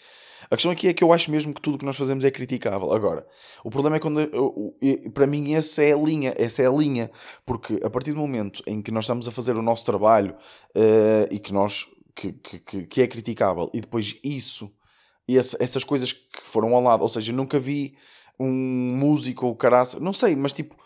A 0.51 0.57
questão 0.57 0.71
aqui 0.71 0.89
é 0.89 0.95
que 0.95 1.05
eu 1.05 1.13
acho 1.13 1.31
mesmo 1.31 1.53
que 1.53 1.61
tudo 1.61 1.75
o 1.75 1.79
que 1.79 1.85
nós 1.85 1.97
fazemos 1.97 2.25
é 2.25 2.31
criticável. 2.31 2.91
Agora, 2.93 3.27
o 3.63 3.71
problema 3.71 3.97
é 3.97 4.01
quando. 4.01 4.21
Para 5.13 5.27
mim, 5.27 5.53
essa 5.53 5.83
é 5.83 5.93
a 5.93 5.97
linha. 5.97 6.33
Essa 6.39 6.63
é 6.63 6.67
a 6.67 6.71
linha. 6.71 7.11
Porque 7.45 7.79
a 7.83 7.91
partir 7.91 8.13
do 8.13 8.19
momento 8.19 8.63
em 8.67 8.81
que 8.81 8.91
nós 8.91 9.05
estamos 9.05 9.29
a 9.29 9.33
fazer 9.33 9.57
o 9.57 9.63
nosso 9.63 9.85
trabalho 9.85 10.35
uh, 10.75 11.29
e 11.31 11.39
que 11.39 11.53
nós. 11.53 11.87
Que, 12.15 12.33
que, 12.33 12.87
que 12.87 13.03
é 13.03 13.07
criticável 13.07 13.71
e 13.73 13.81
depois 13.81 14.19
isso 14.25 14.69
e 15.29 15.37
essa, 15.37 15.57
essas 15.61 15.85
coisas 15.85 16.13
que 16.13 16.43
foram 16.43 16.75
ao 16.75 16.83
lado. 16.83 17.03
Ou 17.03 17.09
seja, 17.09 17.33
nunca 17.33 17.59
vi 17.59 17.95
um 18.41 18.51
músico 18.97 19.47
ou 19.47 19.55
caraça, 19.55 20.01
não 20.01 20.13
sei, 20.13 20.35
mas 20.35 20.53
tipo, 20.53 20.77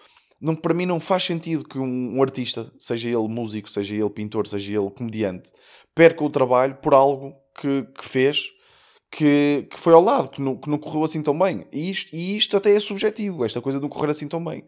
não, 0.40 0.54
para 0.54 0.74
mim 0.74 0.86
não 0.86 0.98
faz 0.98 1.24
sentido 1.24 1.64
que 1.64 1.78
um, 1.78 2.16
um, 2.16 2.22
artista, 2.22 2.72
seja 2.78 3.08
ele 3.08 3.28
músico, 3.28 3.70
seja 3.70 3.94
ele 3.94 4.10
pintor, 4.10 4.46
seja 4.46 4.72
ele 4.72 4.90
comediante, 4.90 5.52
perca 5.94 6.24
o 6.24 6.30
trabalho 6.30 6.74
por 6.76 6.94
algo 6.94 7.34
que, 7.54 7.86
que 7.94 8.04
fez 8.04 8.50
que, 9.10 9.68
que 9.70 9.78
foi 9.78 9.92
ao 9.92 10.02
lado, 10.02 10.30
que 10.30 10.40
não, 10.40 10.56
que 10.56 10.70
não 10.70 10.78
correu 10.78 11.04
assim 11.04 11.22
tão 11.22 11.38
bem. 11.38 11.66
E 11.70 11.90
isto, 11.90 12.16
e 12.16 12.36
isto 12.36 12.56
até 12.56 12.74
é 12.74 12.80
subjetivo, 12.80 13.44
esta 13.44 13.60
coisa 13.60 13.78
de 13.78 13.82
não 13.82 13.90
correr 13.90 14.10
assim 14.10 14.26
tão 14.26 14.42
bem. 14.42 14.64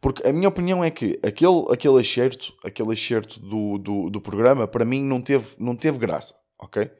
Porque 0.00 0.26
a 0.26 0.32
minha 0.32 0.48
opinião 0.48 0.84
é 0.84 0.90
que 0.90 1.18
aquele, 1.24 1.64
aquele 1.70 2.00
excerto, 2.00 2.52
aquele 2.64 2.92
excerto 2.92 3.40
do, 3.40 3.78
do, 3.78 4.10
do 4.10 4.20
programa, 4.20 4.66
para 4.66 4.84
mim 4.84 5.02
não 5.02 5.22
teve, 5.22 5.46
não 5.58 5.76
teve 5.76 5.98
graça, 5.98 6.34
ok? 6.58 6.90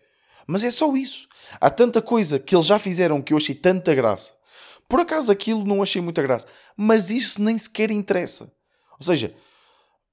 Mas 0.46 0.64
é 0.64 0.70
só 0.70 0.94
isso. 0.94 1.28
Há 1.60 1.70
tanta 1.70 2.00
coisa 2.00 2.38
que 2.38 2.54
eles 2.54 2.66
já 2.66 2.78
fizeram 2.78 3.22
que 3.22 3.32
eu 3.32 3.38
achei 3.38 3.54
tanta 3.54 3.94
graça. 3.94 4.32
Por 4.88 5.00
acaso 5.00 5.32
aquilo 5.32 5.64
não 5.64 5.82
achei 5.82 6.00
muita 6.00 6.22
graça. 6.22 6.46
Mas 6.76 7.10
isso 7.10 7.42
nem 7.42 7.58
sequer 7.58 7.90
interessa. 7.90 8.52
Ou 8.98 9.04
seja, 9.04 9.34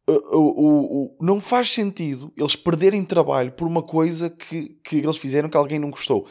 o, 0.07 0.13
o, 0.13 1.03
o, 1.03 1.17
não 1.21 1.39
faz 1.39 1.71
sentido 1.71 2.33
eles 2.35 2.55
perderem 2.55 3.05
trabalho 3.05 3.51
por 3.51 3.67
uma 3.67 3.81
coisa 3.81 4.29
que, 4.29 4.77
que 4.83 4.97
eles 4.97 5.17
fizeram 5.17 5.49
que 5.49 5.57
alguém 5.57 5.79
não 5.79 5.91
gostou. 5.91 6.27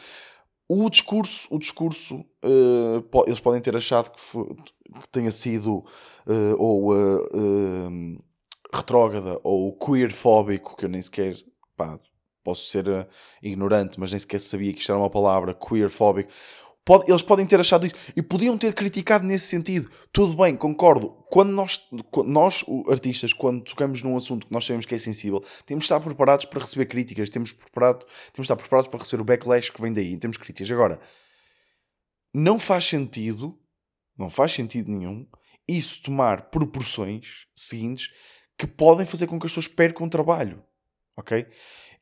O 0.67 0.89
discurso, 0.89 1.47
o 1.51 1.59
discurso 1.59 2.17
uh, 2.43 3.23
eles 3.27 3.39
podem 3.39 3.61
ter 3.61 3.75
achado 3.75 4.11
que, 4.11 4.19
que 5.01 5.09
tenha 5.11 5.31
sido 5.31 5.77
uh, 5.77 6.55
ou 6.57 6.93
uh, 6.93 8.23
retrógrada 8.73 9.39
ou 9.43 9.77
queerfóbico, 9.77 10.75
que 10.75 10.85
eu 10.85 10.89
nem 10.89 11.01
sequer 11.01 11.35
pá, 11.75 11.99
posso 12.43 12.65
ser 12.67 13.07
ignorante, 13.41 13.99
mas 13.99 14.11
nem 14.11 14.19
sequer 14.19 14.39
sabia 14.39 14.73
que 14.73 14.79
isto 14.79 14.91
era 14.91 14.99
uma 14.99 15.09
palavra, 15.09 15.53
queerfóbico. 15.53 16.31
Pode, 16.85 17.09
eles 17.09 17.21
podem 17.21 17.45
ter 17.45 17.59
achado 17.59 17.85
isso 17.85 17.95
e 18.13 18.21
podiam 18.21 18.57
ter 18.57 18.73
criticado 18.73 19.25
nesse 19.25 19.47
sentido. 19.47 19.89
Tudo 20.11 20.35
bem, 20.35 20.55
concordo. 20.55 21.11
Quando 21.29 21.51
nós, 21.51 21.79
nós, 22.25 22.65
artistas, 22.89 23.31
quando 23.31 23.63
tocamos 23.63 24.03
num 24.03 24.17
assunto 24.17 24.47
que 24.47 24.51
nós 24.51 24.65
sabemos 24.65 24.85
que 24.85 24.93
é 24.93 24.97
sensível, 24.97 25.39
temos 25.65 25.83
de 25.83 25.85
estar 25.85 26.01
preparados 26.01 26.45
para 26.45 26.59
receber 26.59 26.87
críticas, 26.87 27.29
temos, 27.29 27.53
preparado, 27.53 27.99
temos 27.99 28.33
de 28.35 28.41
estar 28.41 28.57
preparados 28.57 28.89
para 28.89 28.99
receber 28.99 29.21
o 29.21 29.25
backlash 29.25 29.71
que 29.71 29.81
vem 29.81 29.93
daí, 29.93 30.17
temos 30.17 30.35
críticas. 30.35 30.69
Agora, 30.71 30.99
não 32.33 32.59
faz 32.59 32.85
sentido, 32.85 33.57
não 34.17 34.29
faz 34.29 34.51
sentido 34.51 34.91
nenhum, 34.91 35.25
isso 35.65 36.01
tomar 36.01 36.49
proporções 36.49 37.45
seguintes 37.55 38.09
que 38.57 38.67
podem 38.67 39.05
fazer 39.05 39.27
com 39.27 39.39
que 39.39 39.45
as 39.45 39.51
pessoas 39.53 39.67
percam 39.69 40.05
o 40.05 40.09
trabalho. 40.09 40.61
Ok? 41.15 41.45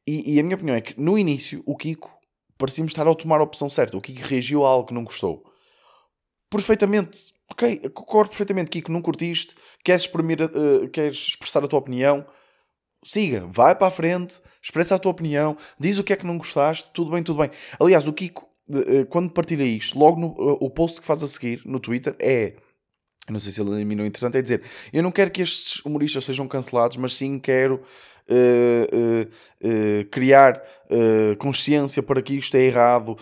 E, 0.08 0.36
e 0.36 0.40
a 0.40 0.44
minha 0.44 0.56
opinião 0.56 0.76
é 0.76 0.82
que 0.82 1.00
no 1.00 1.18
início 1.18 1.62
o 1.66 1.76
Kiko 1.76 2.12
parecíamos 2.58 2.92
estar 2.92 3.08
a 3.08 3.16
tomar 3.16 3.40
a 3.40 3.44
opção 3.44 3.70
certa. 3.70 3.98
O 3.98 4.02
Kiko 4.02 4.28
reagiu 4.28 4.66
a 4.66 4.70
algo 4.70 4.88
que 4.88 4.94
não 4.94 5.04
gostou. 5.04 5.44
Perfeitamente. 6.50 7.34
Ok, 7.50 7.90
concordo 7.90 8.30
perfeitamente, 8.30 8.72
Kiko, 8.72 8.92
não 8.92 9.02
curtiste, 9.02 9.56
queres, 9.84 10.04
exprimir, 10.04 10.42
uh, 10.42 10.88
queres 10.88 11.18
expressar 11.18 11.62
a 11.62 11.68
tua 11.68 11.80
opinião, 11.80 12.26
siga, 13.04 13.46
vai 13.46 13.76
para 13.76 13.88
a 13.88 13.92
frente, 13.92 14.40
expressa 14.64 14.96
a 14.96 15.00
tua 15.00 15.12
opinião, 15.12 15.58
diz 15.78 15.98
o 15.98 16.04
que 16.04 16.14
é 16.14 16.16
que 16.16 16.26
não 16.26 16.38
gostaste, 16.38 16.90
tudo 16.92 17.12
bem, 17.12 17.22
tudo 17.22 17.42
bem. 17.42 17.52
Aliás, 17.78 18.08
o 18.08 18.14
Kiko, 18.14 18.48
uh, 18.70 19.06
quando 19.08 19.32
partilha 19.32 19.66
isto, 19.66 20.00
logo 20.00 20.18
no 20.18 20.28
uh, 20.28 20.58
o 20.62 20.70
post 20.70 21.02
que 21.02 21.06
faz 21.06 21.22
a 21.24 21.28
seguir 21.28 21.62
no 21.66 21.78
Twitter 21.78 22.16
é 22.22 22.56
não 23.30 23.40
sei 23.40 23.52
se 23.52 23.62
ele 23.62 23.72
eliminou, 23.72 24.06
entretanto, 24.06 24.36
é 24.36 24.42
dizer: 24.42 24.64
Eu 24.92 25.04
não 25.04 25.12
quero 25.12 25.32
que 25.32 25.42
estes 25.42 25.84
humoristas 25.86 26.26
sejam 26.26 26.48
cancelados, 26.48 26.98
mas 26.98 27.14
sim 27.14 27.40
quero 27.40 27.82
uh, 28.32 29.28
uh, 29.28 30.06
criar 30.10 30.62
consciência 31.40 32.04
para 32.04 32.22
que 32.22 32.34
isto 32.34 32.54
é 32.56 32.64
errado, 32.64 33.18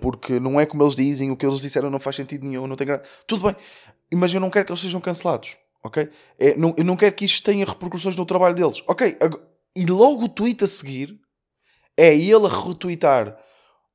porque 0.00 0.40
não 0.40 0.58
é 0.58 0.66
como 0.66 0.82
eles 0.82 0.96
dizem, 0.96 1.30
o 1.30 1.36
que 1.36 1.46
eles 1.46 1.60
disseram 1.60 1.88
não 1.88 2.00
faz 2.00 2.16
sentido 2.16 2.44
nenhum, 2.44 2.66
não 2.66 2.74
tem 2.74 2.88
graça. 2.88 3.04
Tudo 3.24 3.44
bem, 3.44 3.54
mas 4.12 4.34
eu 4.34 4.40
não 4.40 4.50
quero 4.50 4.64
que 4.64 4.72
eles 4.72 4.80
sejam 4.80 5.00
cancelados, 5.00 5.56
ok? 5.84 6.10
É, 6.40 6.56
não, 6.56 6.74
eu 6.76 6.84
não 6.84 6.96
quero 6.96 7.14
que 7.14 7.24
isto 7.24 7.44
tenha 7.44 7.64
repercussões 7.64 8.16
no 8.16 8.26
trabalho 8.26 8.56
deles, 8.56 8.82
ok? 8.88 9.16
E 9.76 9.86
logo 9.86 10.24
o 10.24 10.28
tweet 10.28 10.64
a 10.64 10.66
seguir 10.66 11.16
é 11.96 12.12
ele 12.12 12.46
a 12.46 12.48
retweetar 12.48 13.38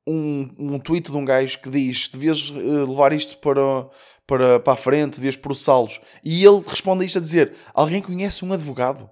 um, 0.08 0.48
um 0.58 0.78
tweet 0.78 1.10
de 1.10 1.16
um 1.18 1.24
gajo 1.26 1.60
que 1.60 1.68
diz 1.68 2.08
devias 2.08 2.48
levar 2.48 3.12
isto 3.12 3.36
para, 3.36 3.86
para, 4.26 4.60
para 4.60 4.72
a 4.72 4.76
frente, 4.76 5.16
devias 5.16 5.36
processá-los. 5.36 6.00
E 6.24 6.42
ele 6.42 6.62
responde 6.66 7.02
a 7.02 7.06
isto 7.06 7.18
a 7.18 7.20
dizer: 7.20 7.54
Alguém 7.74 8.00
conhece 8.00 8.46
um 8.46 8.52
advogado? 8.54 9.10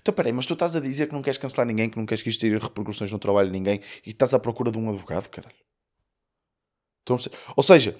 Então 0.00 0.14
peraí, 0.14 0.32
mas 0.32 0.46
tu 0.46 0.52
estás 0.52 0.74
a 0.76 0.80
dizer 0.80 1.06
que 1.08 1.14
não 1.14 1.22
queres 1.22 1.38
cancelar 1.38 1.66
ninguém, 1.66 1.88
que 1.88 1.98
não 1.98 2.06
queres 2.06 2.22
que 2.22 2.28
isto 2.28 2.40
tenha 2.40 2.58
repercussões 2.58 3.10
no 3.10 3.18
trabalho 3.18 3.48
de 3.48 3.52
ninguém 3.52 3.80
e 4.04 4.10
estás 4.10 4.34
à 4.34 4.38
procura 4.38 4.70
de 4.70 4.78
um 4.78 4.88
advogado, 4.88 5.28
caralho. 5.28 5.54
Então, 7.02 7.16
ou 7.56 7.62
seja, 7.62 7.96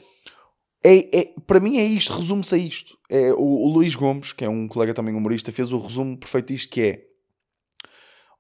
é, 0.85 1.19
é, 1.19 1.35
para 1.47 1.61
mim 1.61 1.79
é 1.79 1.85
isto, 1.85 2.13
resume-se 2.13 2.55
a 2.55 2.59
isto. 2.59 2.99
É, 3.09 3.33
o, 3.33 3.39
o 3.39 3.69
Luís 3.69 3.95
Gomes, 3.95 4.33
que 4.33 4.45
é 4.45 4.49
um 4.49 4.67
colega 4.69 4.95
também 4.95 5.15
humorista, 5.15 5.53
fez 5.53 5.73
o 5.73 5.79
resumo 5.79 6.17
perfeito 6.17 6.53
disto 6.53 6.71
que 6.71 6.83
é 6.83 7.07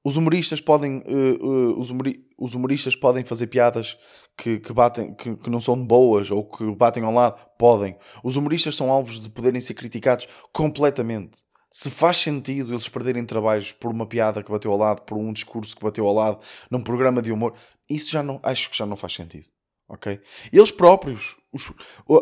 os 0.06 0.16
humoristas 0.16 0.60
podem 0.60 0.98
uh, 0.98 1.44
uh, 1.44 1.80
os, 1.80 1.90
humori 1.90 2.24
os, 2.38 2.54
humoristas 2.54 2.94
podem 2.94 3.24
fazer 3.24 3.48
piadas 3.48 3.98
que, 4.38 4.60
que 4.60 4.72
batem 4.72 5.12
que, 5.12 5.34
que, 5.34 5.50
não 5.50 5.60
são 5.60 5.84
boas 5.84 6.30
ou 6.30 6.48
que 6.48 6.64
batem 6.76 7.02
ao 7.02 7.12
lado 7.12 7.44
podem 7.58 7.96
os 8.22 8.36
humoristas 8.36 8.76
são 8.76 8.88
alvos 8.88 9.18
de 9.18 9.28
poderem 9.28 9.60
ser 9.60 9.74
criticados 9.74 10.28
completamente 10.52 11.38
se 11.76 11.90
faz 11.90 12.16
sentido 12.16 12.72
eles 12.72 12.88
perderem 12.88 13.26
trabalhos 13.26 13.70
por 13.70 13.90
uma 13.90 14.06
piada 14.06 14.42
que 14.42 14.50
bateu 14.50 14.72
ao 14.72 14.78
lado, 14.78 15.02
por 15.02 15.18
um 15.18 15.30
discurso 15.30 15.76
que 15.76 15.84
bateu 15.84 16.06
ao 16.06 16.14
lado, 16.14 16.40
num 16.70 16.82
programa 16.82 17.20
de 17.20 17.30
humor, 17.30 17.52
isso 17.86 18.10
já 18.12 18.22
não, 18.22 18.40
acho 18.42 18.70
que 18.70 18.78
já 18.78 18.86
não 18.86 18.96
faz 18.96 19.12
sentido. 19.12 19.46
Ok? 19.86 20.18
Eles 20.50 20.70
próprios, 20.70 21.36
os, 21.52 21.70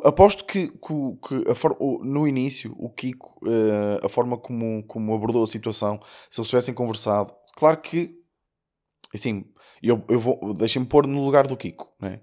aposto 0.02 0.44
que, 0.44 0.66
que, 0.66 1.28
que 1.28 1.34
a, 1.48 2.04
no 2.04 2.26
início, 2.26 2.74
o 2.76 2.90
Kiko, 2.90 3.38
uh, 3.46 4.04
a 4.04 4.08
forma 4.08 4.36
como, 4.36 4.82
como 4.88 5.14
abordou 5.14 5.44
a 5.44 5.46
situação, 5.46 6.00
se 6.28 6.40
eles 6.40 6.48
tivessem 6.48 6.74
conversado, 6.74 7.32
claro 7.54 7.80
que, 7.80 8.12
assim, 9.14 9.44
eu, 9.80 10.04
eu 10.08 10.18
vou, 10.18 10.52
deixem-me 10.52 10.88
pôr 10.88 11.06
no 11.06 11.24
lugar 11.24 11.46
do 11.46 11.56
Kiko, 11.56 11.94
né? 12.00 12.22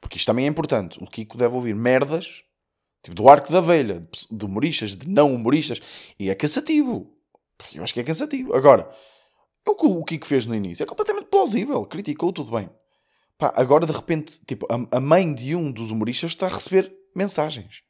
porque 0.00 0.16
isto 0.16 0.26
também 0.26 0.46
é 0.46 0.48
importante. 0.48 0.98
O 0.98 1.06
Kiko 1.06 1.36
deve 1.36 1.54
ouvir 1.54 1.74
merdas 1.74 2.42
Tipo, 3.04 3.14
do 3.14 3.28
arco 3.28 3.52
da 3.52 3.60
velha, 3.60 4.02
de 4.30 4.44
humoristas, 4.46 4.96
de 4.96 5.06
não 5.06 5.34
humoristas. 5.34 5.78
E 6.18 6.30
é 6.30 6.34
cansativo. 6.34 7.14
Eu 7.74 7.84
acho 7.84 7.92
que 7.92 8.00
é 8.00 8.02
cansativo. 8.02 8.54
Agora, 8.54 8.90
o 9.68 9.74
que 9.74 9.86
o 9.86 10.02
Kiko 10.02 10.26
fez 10.26 10.46
no 10.46 10.54
início 10.54 10.82
é 10.82 10.86
completamente 10.86 11.26
plausível. 11.26 11.84
Criticou, 11.84 12.32
tudo 12.32 12.50
bem. 12.50 12.70
Pá, 13.36 13.52
agora, 13.56 13.84
de 13.84 13.92
repente, 13.92 14.40
tipo, 14.46 14.66
a, 14.70 14.96
a 14.96 15.00
mãe 15.00 15.34
de 15.34 15.54
um 15.54 15.70
dos 15.70 15.90
humoristas 15.90 16.30
está 16.30 16.46
a 16.46 16.50
receber 16.50 16.90
mensagens. 17.14 17.82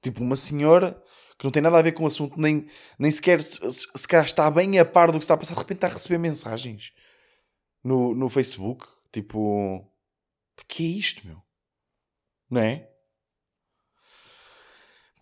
Tipo, 0.00 0.22
uma 0.22 0.36
senhora 0.36 1.02
que 1.36 1.44
não 1.44 1.50
tem 1.50 1.60
nada 1.62 1.76
a 1.76 1.82
ver 1.82 1.90
com 1.90 2.04
o 2.04 2.06
assunto, 2.06 2.40
nem, 2.40 2.68
nem 2.96 3.10
sequer 3.10 3.42
se, 3.42 3.58
se 3.72 4.16
está 4.22 4.48
bem 4.52 4.78
a 4.78 4.84
par 4.84 5.10
do 5.10 5.18
que 5.18 5.24
está 5.24 5.34
a 5.34 5.36
passar, 5.36 5.54
de 5.54 5.60
repente 5.60 5.78
está 5.78 5.88
a 5.88 5.90
receber 5.90 6.18
mensagens 6.18 6.92
no, 7.82 8.14
no 8.14 8.30
Facebook. 8.30 8.86
Tipo, 9.10 9.84
que 10.68 10.84
é 10.84 10.96
isto, 10.96 11.26
meu? 11.26 11.42
Não 12.48 12.60
é? 12.60 12.93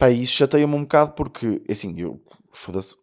Pá, 0.03 0.11
isso 0.11 0.35
chateia-me 0.35 0.75
um 0.75 0.81
bocado 0.81 1.13
porque, 1.13 1.63
assim, 1.71 1.95
eu, 2.01 2.21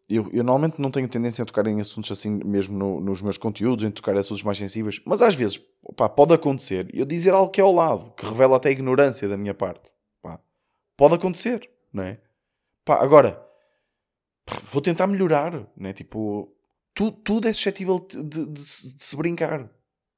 eu, 0.10 0.30
eu 0.34 0.44
normalmente 0.44 0.82
não 0.82 0.92
tenho 0.92 1.08
tendência 1.08 1.42
a 1.42 1.46
tocar 1.46 1.66
em 1.66 1.80
assuntos 1.80 2.12
assim 2.12 2.42
mesmo 2.44 2.78
no, 2.78 3.00
nos 3.00 3.22
meus 3.22 3.38
conteúdos, 3.38 3.86
em 3.86 3.90
tocar 3.90 4.14
em 4.18 4.20
assuntos 4.20 4.44
mais 4.44 4.58
sensíveis, 4.58 5.00
mas 5.06 5.22
às 5.22 5.34
vezes, 5.34 5.62
pá, 5.96 6.10
pode 6.10 6.34
acontecer 6.34 6.90
eu 6.94 7.06
dizer 7.06 7.34
algo 7.34 7.50
que 7.50 7.62
é 7.62 7.64
ao 7.64 7.74
lado, 7.74 8.12
que 8.18 8.26
revela 8.26 8.58
até 8.58 8.70
ignorância 8.70 9.30
da 9.30 9.38
minha 9.38 9.54
parte. 9.54 9.94
Pá, 10.22 10.42
pode 10.98 11.16
acontecer, 11.16 11.72
não 11.94 12.04
é? 12.04 12.20
Pá, 12.84 13.02
agora, 13.02 13.42
vou 14.64 14.82
tentar 14.82 15.08
melhorar, 15.08 15.54
né? 15.78 15.94
Tipo, 15.94 16.54
tu, 16.94 17.14
tudo 17.14 17.48
é 17.48 17.54
suscetível 17.54 18.06
de, 18.06 18.22
de, 18.22 18.46
de, 18.46 18.52
de 18.52 19.04
se 19.06 19.16
brincar, 19.16 19.72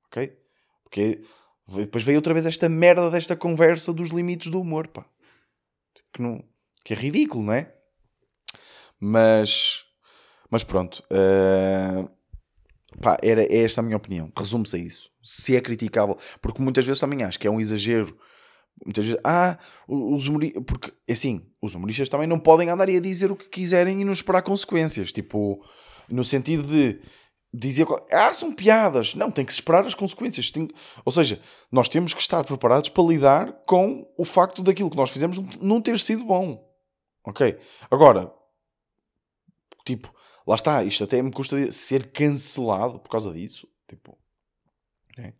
ok? 0.07 0.35
Porque 0.83 1.21
depois 1.67 2.03
veio 2.03 2.17
outra 2.17 2.33
vez 2.33 2.47
esta 2.47 2.67
merda 2.67 3.11
desta 3.11 3.35
conversa 3.35 3.93
dos 3.93 4.09
limites 4.09 4.49
do 4.49 4.59
humor, 4.59 4.87
pá. 4.87 5.05
Que 6.11 6.23
não 6.23 6.43
que 6.83 6.93
é 6.93 6.97
ridículo, 6.97 7.43
não 7.43 7.53
é? 7.53 7.73
Mas, 8.99 9.83
mas 10.49 10.63
pronto. 10.63 11.03
Uh, 11.11 12.09
pá, 13.01 13.17
era, 13.23 13.43
é 13.43 13.63
esta 13.63 13.81
a 13.81 13.83
minha 13.83 13.97
opinião. 13.97 14.31
Resume-se 14.37 14.75
a 14.75 14.79
isso. 14.79 15.09
Se 15.23 15.55
é 15.55 15.61
criticável, 15.61 16.17
porque 16.41 16.61
muitas 16.61 16.85
vezes 16.85 16.99
também 16.99 17.23
acho 17.23 17.39
que 17.39 17.47
é 17.47 17.51
um 17.51 17.59
exagero. 17.59 18.17
Muitas 18.85 19.05
vezes, 19.05 19.19
ah, 19.23 19.57
os 19.87 20.27
humoristas, 20.27 20.63
porque 20.65 20.93
assim, 21.09 21.45
os 21.61 21.75
humoristas 21.75 22.09
também 22.09 22.27
não 22.27 22.39
podem 22.39 22.69
andar 22.69 22.89
a 22.89 22.99
dizer 22.99 23.31
o 23.31 23.35
que 23.35 23.49
quiserem 23.49 24.01
e 24.01 24.05
não 24.05 24.13
esperar 24.13 24.41
consequências. 24.41 25.11
Tipo, 25.11 25.63
no 26.09 26.23
sentido 26.23 26.63
de 26.63 26.99
dizer, 27.53 27.85
ah, 28.11 28.33
são 28.33 28.53
piadas. 28.53 29.13
Não, 29.13 29.29
tem 29.29 29.45
que 29.45 29.51
esperar 29.51 29.85
as 29.85 29.95
consequências. 29.95 30.49
Tem... 30.49 30.67
Ou 31.03 31.11
seja, 31.11 31.41
nós 31.71 31.89
temos 31.89 32.13
que 32.13 32.21
estar 32.21 32.43
preparados 32.43 32.89
para 32.89 33.03
lidar 33.03 33.51
com 33.65 34.07
o 34.17 34.25
facto 34.25 34.61
daquilo 34.63 34.89
que 34.89 34.97
nós 34.97 35.09
fizemos 35.09 35.37
não 35.59 35.81
ter 35.81 35.99
sido 35.99 36.23
bom. 36.23 36.70
Ok? 37.23 37.59
Agora, 37.89 38.33
tipo, 39.85 40.13
lá 40.45 40.55
está, 40.55 40.83
isto 40.83 41.03
até 41.03 41.21
me 41.21 41.31
custa 41.31 41.71
ser 41.71 42.11
cancelado 42.11 42.99
por 42.99 43.09
causa 43.09 43.33
disso. 43.33 43.67
Tipo, 43.87 44.17
é. 45.17 45.33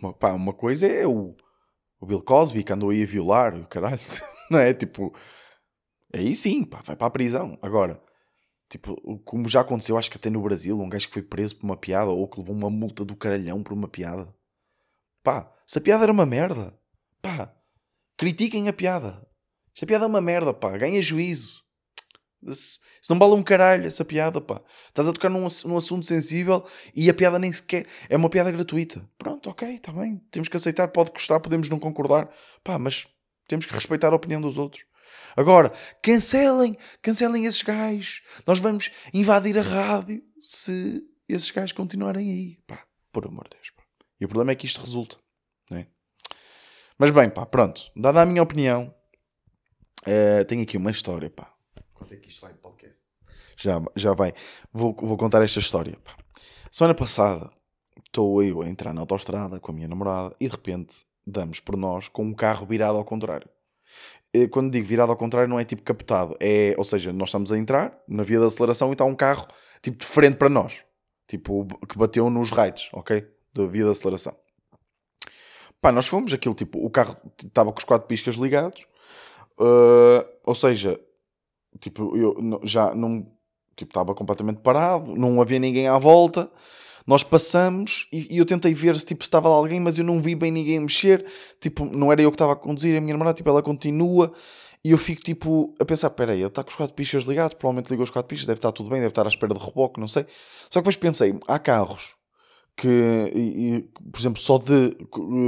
uma, 0.00 0.12
pá, 0.12 0.32
uma 0.32 0.52
coisa 0.52 0.86
é 0.86 1.06
o, 1.06 1.36
o 2.00 2.06
Bill 2.06 2.22
Cosby 2.22 2.62
que 2.62 2.72
andou 2.72 2.90
aí 2.90 3.02
a 3.02 3.06
violar, 3.06 3.66
caralho, 3.68 4.00
não 4.50 4.58
é? 4.58 4.72
Tipo, 4.74 5.12
aí 6.14 6.34
sim, 6.34 6.64
pá, 6.64 6.82
vai 6.84 6.96
para 6.96 7.06
a 7.06 7.10
prisão. 7.10 7.58
Agora, 7.62 8.00
tipo, 8.68 8.96
como 9.24 9.48
já 9.48 9.60
aconteceu, 9.60 9.96
acho 9.98 10.10
que 10.10 10.18
até 10.18 10.30
no 10.30 10.42
Brasil, 10.42 10.78
um 10.78 10.88
gajo 10.88 11.08
que 11.08 11.14
foi 11.14 11.22
preso 11.22 11.56
por 11.56 11.64
uma 11.64 11.76
piada 11.76 12.10
ou 12.10 12.28
que 12.28 12.38
levou 12.38 12.54
uma 12.54 12.70
multa 12.70 13.04
do 13.04 13.16
caralhão 13.16 13.62
por 13.62 13.72
uma 13.72 13.88
piada. 13.88 14.32
Pá, 15.22 15.52
se 15.66 15.78
a 15.78 15.80
piada 15.80 16.04
era 16.04 16.12
uma 16.12 16.26
merda, 16.26 16.78
pá, 17.20 17.54
critiquem 18.16 18.68
a 18.68 18.72
piada. 18.72 19.27
Esta 19.78 19.86
piada 19.86 20.06
é 20.06 20.08
uma 20.08 20.20
merda, 20.20 20.52
pá. 20.52 20.76
Ganha 20.76 21.00
juízo. 21.00 21.62
Se 22.52 22.80
não 23.08 23.16
bala 23.16 23.36
um 23.36 23.44
caralho 23.44 23.86
essa 23.86 24.04
piada, 24.04 24.40
pá. 24.40 24.60
Estás 24.88 25.06
a 25.06 25.12
tocar 25.12 25.28
num, 25.28 25.46
num 25.66 25.76
assunto 25.76 26.04
sensível 26.04 26.64
e 26.92 27.08
a 27.08 27.14
piada 27.14 27.38
nem 27.38 27.52
sequer 27.52 27.86
é 28.08 28.16
uma 28.16 28.28
piada 28.28 28.50
gratuita. 28.50 29.08
Pronto, 29.16 29.48
ok, 29.48 29.76
está 29.76 29.92
bem. 29.92 30.20
Temos 30.32 30.48
que 30.48 30.56
aceitar, 30.56 30.88
pode 30.88 31.12
custar, 31.12 31.38
podemos 31.38 31.68
não 31.68 31.78
concordar. 31.78 32.28
Pá, 32.64 32.76
mas 32.76 33.06
temos 33.46 33.66
que 33.66 33.72
respeitar 33.72 34.12
a 34.12 34.16
opinião 34.16 34.40
dos 34.40 34.58
outros. 34.58 34.82
Agora, 35.36 35.72
cancelem, 36.02 36.76
cancelem 37.00 37.46
esses 37.46 37.62
gajos. 37.62 38.22
Nós 38.44 38.58
vamos 38.58 38.90
invadir 39.14 39.56
a 39.58 39.62
rádio 39.62 40.24
se 40.40 41.04
esses 41.28 41.52
gajos 41.52 41.70
continuarem 41.70 42.32
aí. 42.32 42.58
Pá, 42.66 42.84
por 43.12 43.26
amor 43.26 43.44
de 43.44 43.56
Deus. 43.56 43.70
Pá. 43.70 43.84
E 44.20 44.24
o 44.24 44.28
problema 44.28 44.50
é 44.50 44.56
que 44.56 44.66
isto 44.66 44.80
resulta. 44.80 45.16
Né? 45.70 45.86
Mas 46.98 47.12
bem, 47.12 47.30
pá, 47.30 47.46
pronto. 47.46 47.82
Dada 47.94 48.22
a 48.22 48.26
minha 48.26 48.42
opinião, 48.42 48.92
uh, 50.06 50.44
tenho 50.46 50.62
aqui 50.62 50.76
uma 50.76 50.90
história, 50.90 51.30
pá. 51.30 51.52
Quanto 51.94 52.14
é 52.14 52.16
que 52.16 52.28
isto 52.28 52.40
vai 52.40 52.52
de 52.52 52.58
podcast? 52.58 53.02
Já, 53.56 53.82
já 53.96 54.12
vai. 54.12 54.32
Vou, 54.72 54.94
vou 54.94 55.16
contar 55.16 55.42
esta 55.42 55.58
história, 55.58 55.98
pá. 56.04 56.16
Semana 56.70 56.94
passada, 56.94 57.50
estou 58.04 58.42
eu 58.42 58.62
a 58.62 58.68
entrar 58.68 58.92
na 58.92 59.00
autostrada 59.00 59.58
com 59.58 59.72
a 59.72 59.74
minha 59.74 59.88
namorada 59.88 60.34
e 60.40 60.46
de 60.46 60.52
repente 60.52 60.96
damos 61.26 61.60
por 61.60 61.76
nós 61.76 62.08
com 62.08 62.24
um 62.24 62.34
carro 62.34 62.66
virado 62.66 62.98
ao 62.98 63.04
contrário. 63.04 63.48
Eh, 64.34 64.46
quando 64.48 64.70
digo 64.70 64.86
virado 64.86 65.10
ao 65.10 65.16
contrário, 65.16 65.48
não 65.48 65.58
é 65.58 65.64
tipo 65.64 65.82
captado, 65.82 66.36
é, 66.40 66.74
ou 66.76 66.84
seja, 66.84 67.12
nós 67.12 67.28
estamos 67.28 67.50
a 67.52 67.58
entrar 67.58 67.98
na 68.06 68.22
via 68.22 68.38
de 68.38 68.46
aceleração 68.46 68.90
e 68.90 68.92
está 68.92 69.04
um 69.04 69.14
carro 69.14 69.46
tipo 69.82 69.98
de 69.98 70.06
frente 70.06 70.36
para 70.36 70.48
nós, 70.48 70.84
tipo 71.26 71.66
que 71.88 71.98
bateu 71.98 72.28
nos 72.28 72.50
raids, 72.50 72.90
ok? 72.92 73.26
Da 73.54 73.66
via 73.66 73.84
de 73.84 73.90
aceleração. 73.90 74.36
Pá, 75.80 75.92
nós 75.92 76.08
fomos 76.08 76.32
aquilo 76.32 76.54
tipo, 76.54 76.84
o 76.84 76.90
carro 76.90 77.16
estava 77.42 77.72
com 77.72 77.78
os 77.78 77.84
quatro 77.84 78.08
piscas 78.08 78.34
ligados, 78.34 78.86
uh, 79.60 80.24
ou 80.44 80.54
seja, 80.54 80.98
tipo, 81.80 82.16
eu 82.16 82.60
já 82.64 82.94
não, 82.94 83.26
tipo, 83.76 83.90
estava 83.90 84.14
completamente 84.14 84.60
parado, 84.60 85.14
não 85.14 85.40
havia 85.40 85.58
ninguém 85.58 85.88
à 85.88 85.98
volta. 85.98 86.50
Nós 87.06 87.22
passamos 87.22 88.06
e, 88.12 88.34
e 88.34 88.38
eu 88.38 88.44
tentei 88.44 88.74
ver 88.74 88.94
se 88.96 89.04
tipo, 89.04 89.22
estava 89.22 89.48
lá 89.48 89.54
alguém, 89.56 89.80
mas 89.80 89.98
eu 89.98 90.04
não 90.04 90.20
vi 90.20 90.34
bem 90.34 90.50
ninguém 90.52 90.78
mexer. 90.80 91.24
Tipo, 91.60 91.84
não 91.86 92.12
era 92.12 92.20
eu 92.20 92.30
que 92.30 92.34
estava 92.34 92.52
a 92.52 92.56
conduzir, 92.56 92.96
a 92.96 93.00
minha 93.00 93.14
irmã, 93.14 93.32
tipo, 93.32 93.48
ela 93.48 93.62
continua. 93.62 94.32
E 94.84 94.90
eu 94.90 94.98
fico 94.98 95.22
tipo 95.22 95.74
a 95.80 95.84
pensar: 95.84 96.10
peraí, 96.10 96.38
ele 96.38 96.46
está 96.48 96.62
com 96.62 96.70
os 96.70 96.76
quatro 96.76 96.94
pistas 96.94 97.24
ligados, 97.24 97.56
provavelmente 97.56 97.90
ligou 97.90 98.04
os 98.04 98.10
quatro 98.10 98.28
pistas, 98.28 98.46
deve 98.46 98.58
estar 98.58 98.72
tudo 98.72 98.90
bem, 98.90 98.98
deve 99.00 99.10
estar 99.10 99.24
à 99.26 99.28
espera 99.28 99.54
de 99.54 99.60
reboque, 99.60 100.00
não 100.00 100.08
sei. 100.08 100.26
Só 100.70 100.80
que 100.80 100.88
depois 100.88 100.96
pensei: 100.96 101.34
há 101.48 101.58
carros 101.58 102.17
que, 102.78 103.32
e, 103.34 103.74
e, 103.74 103.82
por 103.82 104.20
exemplo, 104.20 104.40
só 104.40 104.56
de, 104.56 104.96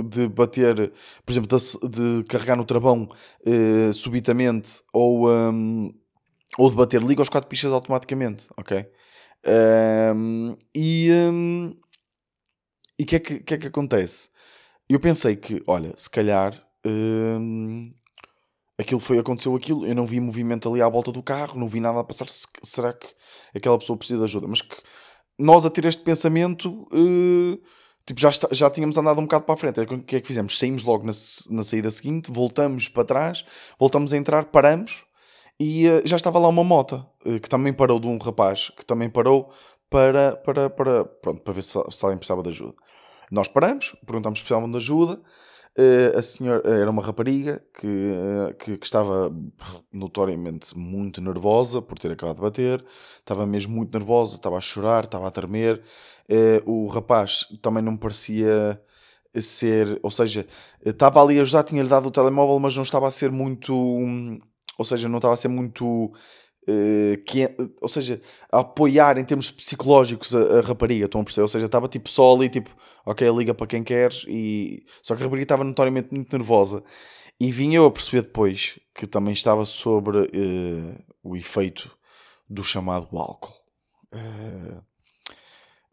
de 0.08 0.28
bater, 0.28 0.92
por 1.24 1.32
exemplo, 1.32 1.56
de, 1.56 1.88
de 1.88 2.24
carregar 2.24 2.56
no 2.56 2.64
travão 2.64 3.08
uh, 3.46 3.92
subitamente 3.92 4.82
ou, 4.92 5.30
um, 5.30 5.94
ou 6.58 6.68
de 6.68 6.76
bater, 6.76 7.00
liga 7.00 7.22
os 7.22 7.28
quatro 7.28 7.48
pistas 7.48 7.72
automaticamente, 7.72 8.48
ok? 8.56 8.84
Um, 10.12 10.56
e 10.74 11.08
um, 11.12 11.72
e 12.98 13.04
que, 13.04 13.14
é 13.14 13.20
que, 13.20 13.38
que, 13.38 13.54
é 13.54 13.58
que 13.58 13.66
acontece? 13.68 14.30
Eu 14.88 14.98
pensei 14.98 15.36
que, 15.36 15.62
olha, 15.68 15.94
se 15.96 16.10
calhar 16.10 16.60
um, 16.84 17.94
aquilo 18.76 18.98
foi, 18.98 19.18
aconteceu 19.20 19.54
aquilo, 19.54 19.86
eu 19.86 19.94
não 19.94 20.04
vi 20.04 20.18
movimento 20.18 20.68
ali 20.68 20.82
à 20.82 20.88
volta 20.88 21.12
do 21.12 21.22
carro, 21.22 21.56
não 21.56 21.68
vi 21.68 21.78
nada 21.78 22.00
a 22.00 22.04
passar. 22.04 22.26
será 22.28 22.92
que 22.92 23.06
aquela 23.54 23.78
pessoa 23.78 23.96
precisa 23.96 24.18
de 24.18 24.24
ajuda? 24.24 24.48
Mas 24.48 24.62
que 24.62 24.76
nós 25.40 25.64
a 25.64 25.70
ter 25.70 25.84
este 25.84 26.02
pensamento. 26.02 26.86
Uh, 26.92 27.58
tipo, 28.06 28.20
já, 28.20 28.30
está, 28.30 28.48
já 28.52 28.70
tínhamos 28.70 28.96
andado 28.96 29.18
um 29.18 29.24
bocado 29.24 29.44
para 29.44 29.54
a 29.54 29.58
frente. 29.58 29.80
O 29.80 30.02
que 30.02 30.16
é 30.16 30.20
que 30.20 30.26
fizemos? 30.26 30.58
Saímos 30.58 30.82
logo 30.82 31.04
na, 31.04 31.12
na 31.50 31.62
saída 31.62 31.90
seguinte, 31.90 32.30
voltamos 32.30 32.88
para 32.88 33.04
trás, 33.04 33.44
voltamos 33.78 34.12
a 34.12 34.16
entrar, 34.16 34.44
paramos 34.46 35.04
e 35.58 35.88
uh, 35.88 36.02
já 36.04 36.16
estava 36.16 36.38
lá 36.38 36.48
uma 36.48 36.64
moto 36.64 37.04
uh, 37.24 37.40
que 37.40 37.48
também 37.48 37.72
parou 37.72 37.98
de 37.98 38.06
um 38.06 38.18
rapaz 38.18 38.70
que 38.76 38.84
também 38.84 39.08
parou 39.08 39.52
para, 39.88 40.36
para, 40.36 40.70
para, 40.70 41.04
pronto, 41.04 41.42
para 41.42 41.52
ver 41.52 41.62
se, 41.62 41.72
se 41.90 42.04
alguém 42.04 42.16
precisava 42.16 42.42
de 42.42 42.50
ajuda. 42.50 42.74
Nós 43.30 43.48
paramos, 43.48 43.96
perguntamos 44.06 44.38
se 44.38 44.44
precisavam 44.44 44.70
de 44.70 44.76
ajuda. 44.76 45.20
Uh, 45.78 46.18
a 46.18 46.20
senhora 46.20 46.68
era 46.68 46.90
uma 46.90 47.02
rapariga 47.02 47.62
que, 47.78 47.86
que, 48.58 48.76
que, 48.76 48.84
estava 48.84 49.32
notoriamente 49.92 50.76
muito 50.76 51.20
nervosa 51.20 51.80
por 51.80 51.98
ter 51.98 52.10
acabado 52.10 52.36
de 52.36 52.42
bater, 52.42 52.84
estava 53.18 53.46
mesmo 53.46 53.74
muito 53.74 53.96
nervosa, 53.96 54.34
estava 54.34 54.56
a 54.56 54.60
chorar, 54.60 55.04
estava 55.04 55.28
a 55.28 55.30
tremer. 55.30 55.82
o 56.66 56.88
rapaz 56.88 57.46
também 57.62 57.82
não 57.82 57.96
parecia 57.96 58.82
ser, 59.38 60.00
ou 60.02 60.10
seja, 60.10 60.46
estava 60.84 61.22
ali 61.22 61.38
a 61.38 61.42
ajudar, 61.42 61.62
tinha-lhe 61.62 61.88
dado 61.88 62.08
o 62.08 62.10
telemóvel, 62.10 62.58
mas 62.58 62.74
não 62.74 62.82
estava 62.82 63.06
a 63.06 63.10
ser 63.10 63.30
muito. 63.30 63.74
Hum, 63.74 64.40
ou 64.78 64.84
seja, 64.84 65.08
não 65.08 65.18
estava 65.18 65.34
a 65.34 65.36
ser 65.36 65.48
muito. 65.48 66.12
Uh, 66.68 67.22
que, 67.24 67.48
ou 67.80 67.88
seja, 67.88 68.20
a 68.52 68.60
apoiar 68.60 69.18
em 69.18 69.24
termos 69.24 69.50
psicológicos 69.50 70.34
a, 70.34 70.58
a, 70.58 70.60
rapariga, 70.60 71.06
estão 71.06 71.20
a 71.20 71.24
perceber? 71.24 71.42
Ou 71.42 71.48
seja, 71.48 71.66
estava 71.66 71.88
tipo 71.88 72.08
só 72.08 72.34
ali, 72.34 72.48
tipo, 72.48 72.70
ok, 73.04 73.28
liga 73.30 73.54
para 73.54 73.66
quem 73.66 73.82
queres, 73.82 74.24
e 74.28 74.84
só 75.02 75.16
que 75.16 75.22
a 75.22 75.24
rapariga 75.24 75.44
estava 75.44 75.64
notoriamente 75.64 76.12
muito 76.12 76.36
nervosa. 76.36 76.82
E 77.40 77.50
vinha 77.50 77.78
eu 77.78 77.86
a 77.86 77.90
perceber 77.90 78.22
depois 78.22 78.78
que 78.94 79.06
também 79.06 79.32
estava 79.32 79.64
sobre 79.64 80.18
uh, 80.18 81.04
o 81.22 81.36
efeito 81.36 81.90
do 82.48 82.62
chamado 82.62 83.08
álcool. 83.16 83.54
Uh, 84.12 84.82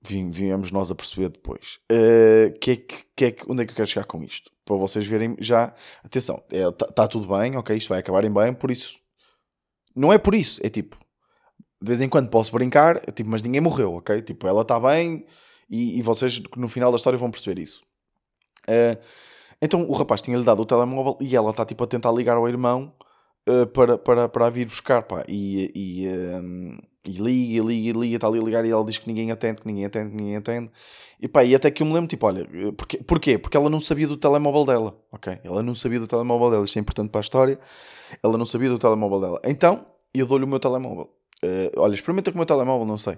Vínhamos 0.02 0.72
nós 0.72 0.92
a 0.92 0.96
perceber 0.96 1.30
depois. 1.30 1.80
Uh, 1.92 2.58
que 2.60 2.72
é 2.72 2.76
que, 2.76 2.96
que 3.16 3.26
é 3.26 3.32
que, 3.32 3.52
onde 3.52 3.64
é 3.64 3.66
que 3.66 3.72
eu 3.72 3.76
quero 3.76 3.88
chegar 3.88 4.06
com 4.06 4.24
isto? 4.24 4.52
para 4.68 4.76
vocês 4.76 5.06
verem 5.06 5.36
já. 5.40 5.74
Atenção, 6.04 6.44
está 6.52 6.58
é, 6.58 6.72
tá, 6.72 6.86
tá 6.88 7.08
tudo 7.08 7.28
bem, 7.28 7.56
ok, 7.56 7.76
isto 7.76 7.88
vai 7.90 8.00
acabar 8.00 8.26
em 8.26 8.32
bem, 8.32 8.54
por 8.54 8.70
isso. 8.70 9.00
Não 9.98 10.14
é 10.14 10.18
por 10.18 10.36
isso, 10.36 10.62
é 10.64 10.70
tipo. 10.70 10.98
De 11.82 11.88
vez 11.88 12.02
em 12.02 12.10
quando 12.10 12.30
posso 12.30 12.52
brincar, 12.52 13.00
tipo, 13.12 13.30
mas 13.30 13.42
ninguém 13.42 13.62
morreu, 13.62 13.96
ok? 13.96 14.22
Tipo, 14.22 14.48
ela 14.48 14.62
está 14.62 14.80
bem 14.80 15.26
e, 15.70 16.00
e, 16.00 16.02
vocês 16.02 16.42
no 16.56 16.68
final 16.68 16.92
da 16.92 16.98
história 16.98 17.18
vão 17.18 17.30
perceber 17.30 17.62
isso. 17.62 17.84
Uh, 18.68 18.98
então 19.62 19.88
o 19.90 19.94
rapaz 19.94 20.22
tinha-lhe 20.22 20.44
dado 20.44 20.62
o 20.62 20.66
telemóvel 20.66 21.18
e 21.22 21.36
ela 21.36 21.52
está 21.52 21.66
tipo 21.66 21.84
a 21.84 21.88
tentar 21.88 22.12
ligar 22.12 22.38
ao 22.38 22.48
irmão 22.48 22.94
uh, 23.48 23.68
para, 23.68 23.98
para, 23.98 24.30
para 24.30 24.48
a 24.48 24.50
vir 24.50 24.66
buscar, 24.66 25.04
pá. 25.04 25.24
E, 25.28 25.72
e, 25.76 26.08
um, 26.40 26.78
e 27.06 27.12
liga, 27.12 27.64
liga, 27.64 28.00
liga, 28.00 28.16
está 28.16 28.28
ali 28.28 28.40
a 28.40 28.44
ligar 28.44 28.66
e 28.66 28.72
ela 28.72 28.84
diz 28.86 28.98
que 28.98 29.08
ninguém 29.08 29.32
atende, 29.32 29.62
que 29.62 29.68
ninguém 29.68 29.86
atende, 29.86 30.12
que 30.12 30.16
ninguém 30.18 30.36
atende. 30.36 30.70
E 31.20 31.28
pá, 31.28 31.44
e 31.44 31.56
até 31.56 31.72
que 31.72 31.82
eu 31.82 31.88
me 31.88 31.94
lembro, 31.94 32.08
tipo, 32.08 32.26
olha, 32.26 32.48
eh, 32.54 32.72
porquê? 32.72 32.98
porquê? 32.98 33.38
Porque 33.38 33.58
ela 33.58 33.70
não 33.70 33.80
sabia 33.80 34.08
do 34.08 34.18
telemóvel 34.18 34.66
dela, 34.66 35.00
ok? 35.12 35.40
Ela 35.44 35.64
não 35.64 35.74
sabia 35.74 36.00
do 36.00 36.08
telemóvel 36.08 36.52
dela, 36.52 36.66
isto 36.66 36.78
é 36.78 36.82
importante 36.82 37.10
para 37.10 37.20
a 37.20 37.22
história. 37.22 37.60
Ela 38.24 38.38
não 38.38 38.46
sabia 38.46 38.70
do 38.70 38.78
telemóvel 38.78 39.20
dela. 39.22 39.42
Então, 39.46 39.86
eu 40.14 40.26
dou-lhe 40.26 40.44
o 40.44 40.48
meu 40.48 40.60
telemóvel. 40.60 41.10
Uh, 41.44 41.72
olha, 41.78 41.94
experimenta 41.94 42.32
com 42.32 42.38
o 42.38 42.40
meu 42.40 42.46
telemóvel, 42.46 42.86
não 42.86 42.98
sei. 42.98 43.18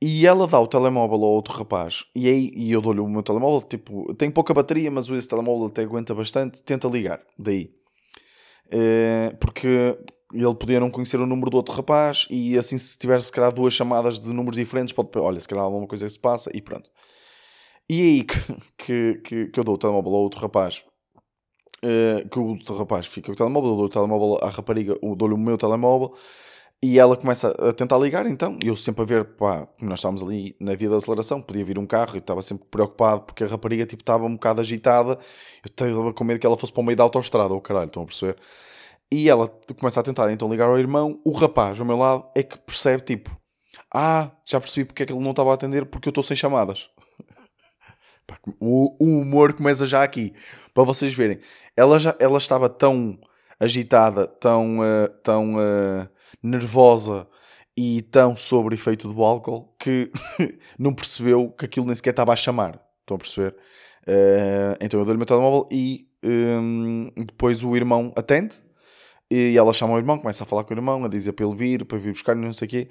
E 0.00 0.26
ela 0.26 0.46
dá 0.46 0.60
o 0.60 0.66
telemóvel 0.66 1.16
ao 1.16 1.32
outro 1.32 1.52
rapaz, 1.54 2.04
e 2.14 2.28
aí 2.28 2.52
e 2.54 2.70
eu 2.70 2.80
dou-lhe 2.80 3.00
o 3.00 3.08
meu 3.08 3.22
telemóvel, 3.22 3.62
tipo, 3.62 4.14
tem 4.14 4.30
pouca 4.30 4.54
bateria, 4.54 4.90
mas 4.92 5.08
esse 5.08 5.26
telemóvel 5.26 5.66
até 5.66 5.82
aguenta 5.82 6.14
bastante, 6.14 6.62
tenta 6.62 6.86
ligar, 6.86 7.20
daí. 7.36 7.74
Uh, 8.72 9.36
porque 9.38 9.98
ele 10.32 10.54
podia 10.54 10.78
não 10.78 10.90
conhecer 10.90 11.18
o 11.18 11.26
número 11.26 11.50
do 11.50 11.56
outro 11.56 11.74
rapaz 11.74 12.26
e 12.28 12.58
assim 12.58 12.76
se 12.76 12.98
tiver 12.98 13.18
se 13.20 13.32
calhar 13.32 13.50
duas 13.52 13.72
chamadas 13.72 14.18
de 14.18 14.30
números 14.30 14.56
diferentes 14.56 14.92
pode 14.92 15.10
olha, 15.18 15.40
se 15.40 15.48
calhar 15.48 15.64
alguma 15.64 15.86
coisa 15.86 16.04
que 16.04 16.12
se 16.12 16.18
passa 16.18 16.50
e 16.52 16.60
pronto. 16.60 16.90
E 17.88 18.00
é 18.00 18.04
aí 18.04 18.24
que, 18.76 19.14
que, 19.24 19.46
que, 19.46 19.60
eu 19.60 19.64
dou 19.64 19.76
o 19.76 19.78
telemóvel 19.78 20.14
ao 20.14 20.22
outro 20.22 20.40
rapaz 20.40 20.84
uh, 21.82 22.28
que 22.28 22.38
o 22.38 22.48
outro 22.48 22.76
rapaz 22.76 23.06
fica 23.06 23.28
com 23.28 23.32
o 23.32 23.36
telemóvel, 23.36 23.70
eu 23.70 23.76
dou 23.76 23.86
o 23.86 23.88
telemóvel 23.88 24.38
à 24.42 24.50
rapariga, 24.50 24.98
dou-lhe 25.16 25.34
o 25.34 25.38
meu 25.38 25.56
telemóvel 25.56 26.12
e 26.82 26.98
ela 26.98 27.16
começa 27.16 27.48
a 27.48 27.72
tentar 27.72 27.98
ligar 27.98 28.26
então, 28.26 28.56
eu 28.62 28.76
sempre 28.76 29.02
a 29.02 29.04
ver, 29.04 29.24
pá, 29.24 29.66
nós 29.80 29.98
estávamos 29.98 30.22
ali 30.22 30.54
na 30.60 30.74
via 30.76 30.88
da 30.88 30.96
aceleração, 30.96 31.42
podia 31.42 31.64
vir 31.64 31.78
um 31.78 31.86
carro 31.86 32.14
e 32.14 32.18
estava 32.18 32.40
sempre 32.40 32.66
preocupado 32.70 33.22
porque 33.22 33.42
a 33.42 33.48
rapariga 33.48 33.84
tipo 33.84 34.02
estava 34.02 34.24
um 34.24 34.34
bocado 34.34 34.60
agitada, 34.60 35.18
eu 35.64 35.88
estava 35.88 36.12
com 36.12 36.24
medo 36.24 36.38
que 36.38 36.46
ela 36.46 36.56
fosse 36.56 36.72
para 36.72 36.80
o 36.80 36.84
meio 36.84 36.96
da 36.96 37.02
autostrada, 37.02 37.52
ou 37.52 37.58
oh, 37.58 37.60
caralho, 37.60 37.88
estão 37.88 38.02
a 38.04 38.06
perceber? 38.06 38.36
E 39.10 39.28
ela 39.28 39.48
começa 39.78 40.00
a 40.00 40.02
tentar 40.02 40.30
então 40.32 40.50
ligar 40.50 40.68
ao 40.68 40.78
irmão. 40.78 41.18
O 41.24 41.32
rapaz 41.32 41.80
ao 41.80 41.86
meu 41.86 41.96
lado 41.96 42.28
é 42.34 42.42
que 42.42 42.58
percebe 42.58 43.02
tipo: 43.02 43.34
Ah, 43.92 44.30
já 44.44 44.60
percebi 44.60 44.84
porque 44.84 45.02
é 45.02 45.06
que 45.06 45.12
ele 45.12 45.22
não 45.22 45.30
estava 45.30 45.50
a 45.50 45.54
atender 45.54 45.86
porque 45.86 46.08
eu 46.08 46.10
estou 46.10 46.22
sem 46.22 46.36
chamadas. 46.36 46.90
o, 48.60 48.96
o, 49.02 49.20
humor 49.20 49.54
começa 49.54 49.86
já 49.86 50.02
aqui. 50.02 50.34
Para 50.74 50.84
vocês 50.84 51.14
verem. 51.14 51.40
Ela, 51.76 51.98
já, 51.98 52.14
ela 52.18 52.38
estava 52.38 52.68
tão 52.68 53.18
agitada, 53.58 54.26
tão, 54.26 54.78
uh, 54.80 55.08
tão 55.22 55.54
uh, 55.54 56.08
nervosa 56.42 57.26
e 57.76 58.02
tão 58.02 58.36
sobre 58.36 58.74
efeito 58.74 59.12
do 59.12 59.22
álcool 59.22 59.74
que 59.78 60.10
não 60.78 60.92
percebeu 60.92 61.50
que 61.50 61.64
aquilo 61.64 61.86
nem 61.86 61.94
sequer 61.94 62.10
estava 62.10 62.32
a 62.32 62.36
chamar. 62.36 62.80
Estão 63.00 63.16
a 63.16 63.18
perceber? 63.18 63.54
Uh, 64.02 64.74
então 64.80 64.98
eu 64.98 65.04
dou-lhe 65.04 65.16
o 65.16 65.18
meu 65.18 65.26
telemóvel 65.26 65.68
e 65.70 66.08
um, 66.24 67.10
depois 67.16 67.62
o 67.62 67.76
irmão 67.76 68.12
atende 68.16 68.60
e 69.30 69.56
ela 69.56 69.72
chama 69.72 69.94
o 69.94 69.98
irmão, 69.98 70.18
começa 70.18 70.44
a 70.44 70.46
falar 70.46 70.64
com 70.64 70.72
o 70.72 70.76
irmão, 70.76 71.04
a 71.04 71.08
dizer 71.08 71.32
para 71.32 71.46
ele 71.46 71.54
vir, 71.54 71.84
para 71.84 71.98
vir 71.98 72.12
buscar, 72.12 72.34
não 72.34 72.52
sei 72.52 72.66
o 72.66 72.68
quê. 72.70 72.88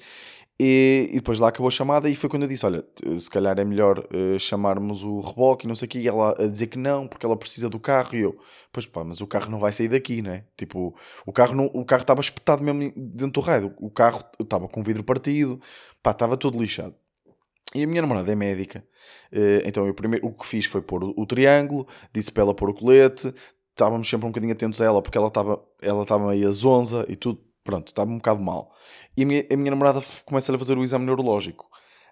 E, 0.60 1.10
e, 1.12 1.16
depois 1.18 1.38
lá 1.40 1.50
acabou 1.50 1.68
a 1.68 1.72
chamada 1.72 2.10
e 2.10 2.16
foi 2.16 2.30
quando 2.30 2.44
eu 2.44 2.50
disse: 2.50 2.66
Olha, 2.66 2.84
se 3.20 3.30
calhar 3.30 3.60
é 3.60 3.64
melhor 3.64 4.00
uh, 4.00 4.40
chamarmos 4.40 5.04
o 5.04 5.20
reboque 5.20 5.66
e 5.66 5.68
não 5.68 5.76
sei 5.76 5.86
o 5.86 5.90
quê. 5.90 6.00
E 6.00 6.08
ela 6.08 6.32
a 6.32 6.48
dizer 6.48 6.68
que 6.68 6.80
não, 6.80 7.08
porque 7.08 7.26
ela 7.26 7.38
precisa 7.38 7.70
do 7.70 7.80
carro. 7.80 8.16
E 8.16 8.22
eu, 8.22 8.38
pois 8.72 8.88
pá, 8.88 9.04
mas 9.04 9.22
o 9.22 9.28
carro 9.28 9.52
não 9.52 9.60
vai 9.60 9.72
sair 9.72 9.88
daqui, 9.88 10.22
né? 10.22 10.46
Tipo, 10.58 10.96
o 11.26 11.32
carro 11.32 11.54
não, 11.54 11.66
o 11.74 11.86
carro 11.86 12.02
estava 12.02 12.22
espetado 12.22 12.64
mesmo 12.64 12.92
dentro 12.96 13.40
do 13.40 13.42
raio. 13.42 13.74
O 13.80 13.92
carro 13.92 14.24
estava 14.40 14.68
com 14.68 14.82
o 14.82 14.84
vidro 14.84 15.04
partido, 15.04 15.62
pá, 16.02 16.12
estava 16.12 16.36
todo 16.36 16.60
lixado. 16.60 16.96
E 17.76 17.84
a 17.84 17.88
minha 17.88 18.02
namorada 18.02 18.32
é 18.32 18.36
médica, 18.36 18.84
uh, 19.34 19.62
então 19.66 19.86
eu 19.86 19.94
primeiro 19.94 20.26
o 20.26 20.34
que 20.34 20.48
fiz 20.48 20.66
foi 20.66 20.82
pôr 20.82 21.04
o 21.04 21.26
triângulo, 21.26 21.86
disse 22.14 22.32
para 22.32 22.44
ela 22.44 22.56
pôr 22.56 22.70
o 22.70 22.74
colete, 22.74 23.34
estávamos 23.78 24.10
sempre 24.10 24.26
um 24.26 24.32
bocadinho 24.32 24.54
atentos 24.54 24.82
a 24.82 24.86
ela, 24.86 25.02
porque 25.02 25.18
ela 25.18 25.28
estava 25.28 25.64
ela 25.82 26.02
estava 26.02 26.28
meio 26.30 26.52
zonza 26.52 27.06
e 27.08 27.16
tudo, 27.16 27.40
pronto, 27.64 27.88
estava 27.90 28.10
um 28.10 28.18
bocado 28.18 28.42
mal. 28.42 28.74
E 29.16 29.24
a 29.24 29.26
minha, 29.26 29.46
a 29.52 29.56
minha 29.56 29.72
namorada 29.72 30.04
começa 30.26 30.54
a 30.54 30.58
fazer 30.58 30.78
o 30.78 30.84
exame 30.84 31.06
neurológico, 31.06 31.66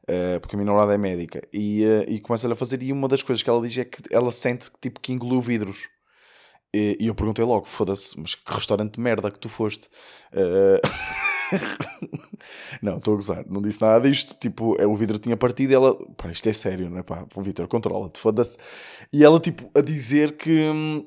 uh, 0.03 0.39
porque 0.39 0.55
a 0.55 0.57
minha 0.57 0.67
namorada 0.67 0.93
é 0.93 0.97
médica, 0.97 1.41
e, 1.51 1.83
uh, 1.83 2.09
e 2.09 2.19
começa 2.19 2.51
a 2.51 2.55
fazer, 2.55 2.81
e 2.83 2.91
uma 2.91 3.07
das 3.07 3.23
coisas 3.23 3.41
que 3.41 3.49
ela 3.49 3.61
diz 3.61 3.75
é 3.77 3.83
que 3.85 4.01
ela 4.11 4.31
sente 4.31 4.69
tipo, 4.79 4.99
que 4.99 5.11
engoliu 5.11 5.41
vidros. 5.41 5.89
E, 6.73 6.97
e 6.99 7.07
eu 7.07 7.15
perguntei 7.15 7.43
logo, 7.43 7.65
foda-se, 7.65 8.19
mas 8.19 8.35
que 8.35 8.53
restaurante 8.53 8.95
de 8.95 8.99
merda 8.99 9.31
que 9.31 9.39
tu 9.39 9.49
foste? 9.49 9.89
Uh... 10.33 11.25
não, 12.81 12.97
estou 12.97 13.13
a 13.13 13.15
gozar, 13.15 13.45
não 13.47 13.61
disse 13.61 13.81
nada 13.81 14.09
disto. 14.09 14.35
Tipo, 14.39 14.75
é, 14.79 14.85
o 14.85 14.95
vidro 14.95 15.17
tinha 15.17 15.37
partido 15.37 15.71
e 15.71 15.75
ela, 15.75 15.95
pá, 16.15 16.29
isto 16.29 16.47
é 16.49 16.53
sério, 16.53 16.89
não 16.89 16.97
é 16.97 17.03
pá? 17.03 17.25
O 17.35 17.41
Vitor, 17.41 17.67
controla-te, 17.67 18.19
foda-se. 18.19 18.57
E 19.11 19.23
ela, 19.23 19.39
tipo, 19.39 19.69
a 19.77 19.81
dizer 19.81 20.37
que. 20.37 21.05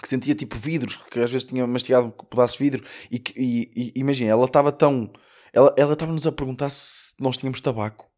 Que 0.00 0.08
sentia 0.08 0.34
tipo 0.34 0.56
vidros, 0.56 1.00
que 1.10 1.20
às 1.20 1.30
vezes 1.30 1.46
tinha 1.46 1.66
mastigado 1.66 2.10
pedaços 2.30 2.56
de 2.56 2.64
vidro 2.64 2.84
e, 3.10 3.22
e, 3.36 3.92
e 3.96 4.00
imagina, 4.00 4.30
ela 4.30 4.44
estava 4.44 4.70
tão 4.72 5.10
ela 5.52 5.92
estava-nos 5.92 6.26
a 6.26 6.32
perguntar 6.32 6.70
se 6.70 7.14
nós 7.18 7.36
tínhamos 7.36 7.60
tabaco. 7.60 8.08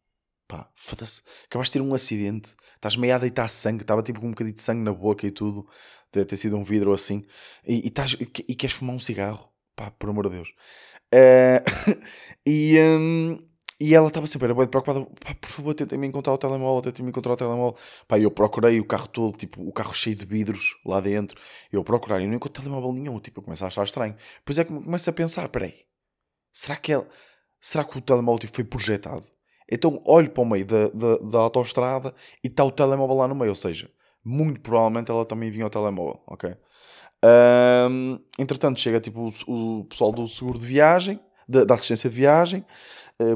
Pá, 0.47 0.69
foda-se, 0.75 1.21
acabaste 1.45 1.71
de 1.71 1.79
ter 1.79 1.89
um 1.89 1.93
acidente 1.93 2.55
estás 2.75 2.97
meio 2.97 3.15
a 3.15 3.17
deitar 3.17 3.47
sangue, 3.47 3.83
estava 3.83 4.03
tipo 4.03 4.19
com 4.19 4.27
um 4.27 4.31
bocadinho 4.31 4.55
de 4.55 4.61
sangue 4.61 4.83
na 4.83 4.91
boca 4.91 5.25
e 5.25 5.31
tudo, 5.31 5.65
deve 6.11 6.25
ter 6.25 6.35
sido 6.35 6.57
um 6.57 6.63
vidro 6.63 6.91
assim 6.91 7.23
e, 7.65 7.85
e, 7.85 7.87
estás, 7.87 8.13
e, 8.19 8.23
e 8.23 8.55
queres 8.55 8.75
fumar 8.75 8.95
um 8.95 8.99
cigarro? 8.99 9.49
Pá, 9.75 9.91
por 9.91 10.09
amor 10.09 10.27
de 10.27 10.35
Deus. 10.35 10.49
Uh, 11.13 12.01
e, 12.45 12.77
um, 12.79 13.50
e 13.81 13.95
ela 13.95 14.09
estava 14.09 14.27
sempre, 14.27 14.45
era 14.45 14.53
bem 14.53 14.67
preocupada, 14.67 15.03
pá, 15.19 15.33
por 15.33 15.49
favor, 15.49 15.73
tentem-me 15.73 16.05
encontrar 16.05 16.33
o 16.33 16.37
telemóvel, 16.37 16.83
tentem-me 16.83 17.09
encontrar 17.09 17.33
o 17.33 17.35
telemóvel. 17.35 17.75
Pá, 18.07 18.19
eu 18.19 18.29
procurei 18.29 18.79
o 18.79 18.85
carro 18.85 19.07
todo, 19.07 19.35
tipo, 19.35 19.67
o 19.67 19.71
carro 19.73 19.91
cheio 19.91 20.15
de 20.15 20.23
vidros 20.23 20.77
lá 20.85 21.01
dentro. 21.01 21.39
Eu 21.71 21.83
procurar 21.83 22.21
e 22.21 22.27
não 22.27 22.35
encontro 22.35 22.61
telemóvel 22.61 22.93
nenhum, 22.93 23.19
tipo, 23.19 23.39
eu 23.39 23.43
começo 23.43 23.63
a 23.63 23.67
achar 23.67 23.83
estranho. 23.83 24.15
Depois 24.37 24.59
é 24.59 24.63
que 24.63 24.71
começo 24.71 25.09
a 25.09 25.13
pensar, 25.13 25.49
peraí, 25.49 25.73
será 26.51 26.75
que, 26.77 26.93
ela, 26.93 27.07
será 27.59 27.83
que 27.83 27.97
o 27.97 28.01
telemóvel 28.01 28.37
tipo, 28.37 28.55
foi 28.55 28.63
projetado? 28.63 29.27
Então 29.71 29.99
olho 30.05 30.29
para 30.29 30.43
o 30.43 30.45
meio 30.45 30.65
da, 30.65 30.89
da, 30.89 31.17
da 31.17 31.39
autostrada 31.39 32.13
e 32.43 32.49
está 32.49 32.63
o 32.63 32.71
telemóvel 32.71 33.15
lá 33.15 33.27
no 33.27 33.33
meio, 33.33 33.49
ou 33.49 33.55
seja, 33.55 33.89
muito 34.23 34.61
provavelmente 34.61 35.09
ela 35.09 35.25
também 35.25 35.49
vinha 35.49 35.63
ao 35.63 35.71
telemóvel, 35.71 36.21
ok? 36.27 36.55
Um, 37.23 38.19
entretanto, 38.37 38.79
chega 38.79 38.99
tipo 38.99 39.33
o, 39.47 39.79
o 39.79 39.85
pessoal 39.85 40.11
do 40.11 40.27
seguro 40.27 40.59
de 40.59 40.67
viagem, 40.67 41.19
da, 41.47 41.75
assistência 41.75 42.09
de 42.09 42.15
viagem, 42.15 42.65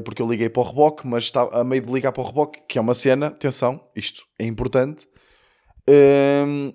porque 0.04 0.22
eu 0.22 0.28
liguei 0.28 0.48
para 0.48 0.62
o 0.62 0.64
reboque, 0.64 1.06
mas 1.06 1.24
estava 1.24 1.60
a 1.60 1.64
meio 1.64 1.82
de 1.82 1.92
ligar 1.92 2.12
para 2.12 2.22
o 2.22 2.26
reboque, 2.26 2.60
que 2.68 2.78
é 2.78 2.80
uma 2.80 2.94
cena, 2.94 3.28
atenção, 3.28 3.80
isto 3.94 4.24
é 4.38 4.44
importante. 4.44 5.08
Um, 5.88 5.92
ehm, 5.92 6.72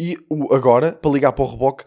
e 0.00 0.16
agora, 0.50 0.92
para 0.92 1.10
ligar 1.10 1.32
para 1.32 1.44
o 1.44 1.50
reboque, 1.50 1.84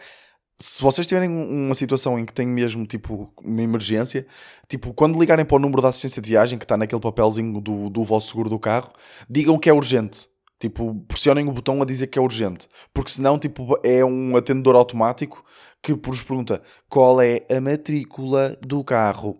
se 0.60 0.82
vocês 0.82 1.06
tiverem 1.06 1.30
uma 1.30 1.76
situação 1.76 2.18
em 2.18 2.26
que 2.26 2.34
tem 2.34 2.48
mesmo 2.48 2.86
tipo 2.86 3.32
uma 3.44 3.62
emergência, 3.62 4.26
tipo 4.68 4.94
quando 4.94 5.20
ligarem 5.20 5.46
para 5.46 5.56
o 5.56 5.60
número 5.60 5.82
da 5.82 5.90
assistência 5.90 6.22
de 6.22 6.30
viagem 6.30 6.58
que 6.58 6.66
está 6.66 6.76
naquele 6.76 7.02
papelzinho 7.02 7.62
do, 7.62 7.90
do 7.90 8.04
vosso 8.04 8.30
seguro 8.30 8.50
do 8.50 8.58
carro, 8.58 8.92
digam 9.30 9.58
que 9.60 9.70
é 9.70 9.74
urgente. 9.74 10.28
Tipo, 10.60 10.96
pressionem 11.08 11.48
o 11.48 11.52
botão 11.52 11.80
a 11.84 11.86
dizer 11.86 12.08
que 12.08 12.18
é 12.18 12.22
urgente, 12.22 12.68
porque 12.92 13.12
senão 13.12 13.38
tipo 13.38 13.80
é 13.84 14.04
um 14.04 14.36
atendedor 14.36 14.76
automático 14.76 15.46
que 15.84 15.94
vos 15.94 16.24
pergunta 16.24 16.64
qual 16.90 17.22
é 17.22 17.46
a 17.52 17.62
matrícula 17.62 18.58
do 18.66 18.84
carro 18.84 19.40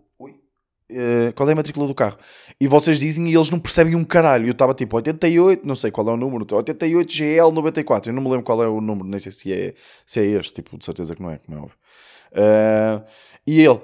Uh, 0.90 1.34
qual 1.36 1.50
é 1.50 1.52
a 1.52 1.56
matrícula 1.56 1.86
do 1.86 1.94
carro? 1.94 2.18
E 2.60 2.68
vocês 2.68 3.00
dizem 3.00 3.30
e 3.30 3.36
eles 3.36 3.50
não 3.50 3.60
percebem 3.60 3.96
um 3.96 4.06
caralho. 4.06 4.48
Eu 4.48 4.52
estava 4.52 4.74
tipo 4.74 4.96
88, 4.96 5.68
não 5.68 5.76
sei 5.76 5.92
qual 5.92 6.08
é 6.08 6.12
o 6.12 6.18
número, 6.18 6.46
88 6.50 7.12
GL94. 7.12 8.08
Eu 8.08 8.14
não 8.14 8.22
me 8.22 8.30
lembro 8.30 8.44
qual 8.44 8.64
é 8.64 8.68
o 8.68 8.80
número, 8.80 9.08
nem 9.08 9.20
sei 9.20 9.32
se 9.32 9.52
é, 9.52 9.74
se 10.06 10.20
é 10.20 10.26
este, 10.26 10.54
tipo, 10.54 10.78
de 10.78 10.86
certeza 10.86 11.16
que 11.16 11.22
não 11.22 11.32
é, 11.32 11.38
como 11.40 11.58
é 11.58 11.62
óbvio. 11.62 11.78
Uh, 12.32 13.04
e 13.46 13.62
ele, 13.62 13.80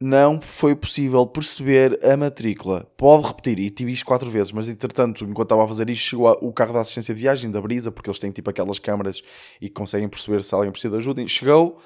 não 0.00 0.40
foi 0.40 0.76
possível 0.76 1.26
perceber 1.26 1.98
a 2.04 2.16
matrícula. 2.16 2.84
Pode 2.96 3.26
repetir, 3.26 3.58
e 3.58 3.70
tive 3.70 3.92
isto 3.92 4.06
quatro 4.06 4.30
vezes, 4.30 4.52
mas 4.52 4.68
entretanto, 4.68 5.24
enquanto 5.24 5.46
estava 5.46 5.64
a 5.64 5.68
fazer 5.68 5.90
isto, 5.90 6.02
chegou 6.10 6.30
o 6.40 6.52
carro 6.52 6.72
da 6.72 6.80
assistência 6.80 7.14
de 7.14 7.20
viagem, 7.20 7.50
da 7.50 7.60
Brisa, 7.60 7.90
porque 7.90 8.08
eles 8.08 8.18
têm 8.18 8.30
tipo 8.30 8.48
aquelas 8.48 8.78
câmaras 8.78 9.22
e 9.60 9.68
conseguem 9.68 10.08
perceber 10.08 10.42
se 10.44 10.54
alguém 10.54 10.70
precisa 10.70 10.92
de 10.92 10.98
ajuda. 10.98 11.26
Chegou 11.26 11.78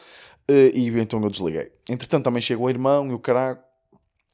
uh, 0.51 0.53
e 0.53 0.89
então 1.01 1.23
eu 1.23 1.31
desliguei. 1.31 1.73
Entretanto, 1.89 2.25
também 2.25 2.43
chegou 2.43 2.67
o 2.67 2.71
irmão 2.71 3.11
e 3.11 3.15
o 3.15 3.19
caralho 3.19 3.59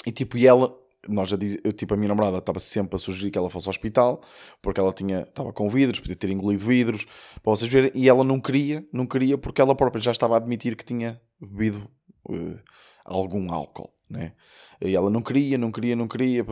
e 0.08 0.12
tipo, 0.12 0.38
e 0.38 0.46
ela, 0.46 0.74
nós 1.06 1.28
já 1.28 1.36
diz, 1.36 1.58
eu, 1.62 1.70
tipo, 1.70 1.92
a 1.92 1.96
minha 1.96 2.08
namorada 2.08 2.38
estava 2.38 2.58
sempre 2.58 2.96
a 2.96 2.98
sugerir 2.98 3.30
que 3.30 3.36
ela 3.36 3.50
fosse 3.50 3.68
ao 3.68 3.70
hospital, 3.70 4.22
porque 4.62 4.80
ela 4.80 4.90
tinha, 4.90 5.20
estava 5.20 5.52
com 5.52 5.68
vidros, 5.68 6.00
podia 6.00 6.16
ter 6.16 6.30
engolido 6.30 6.64
vidros, 6.64 7.04
para 7.42 7.50
vocês 7.50 7.70
verem, 7.70 7.90
e 7.94 8.08
ela 8.08 8.24
não 8.24 8.40
queria, 8.40 8.86
não 8.90 9.06
queria, 9.06 9.36
porque 9.36 9.60
ela 9.60 9.74
própria 9.74 10.00
já 10.00 10.10
estava 10.10 10.32
a 10.32 10.36
admitir 10.38 10.76
que 10.76 10.84
tinha 10.84 11.20
bebido 11.38 11.86
uh, 12.26 12.58
algum 13.04 13.52
álcool, 13.52 13.92
né? 14.08 14.32
E 14.80 14.96
ela 14.96 15.10
não 15.10 15.20
queria, 15.20 15.58
não 15.58 15.70
queria, 15.70 15.94
não 15.94 16.08
queria, 16.08 16.42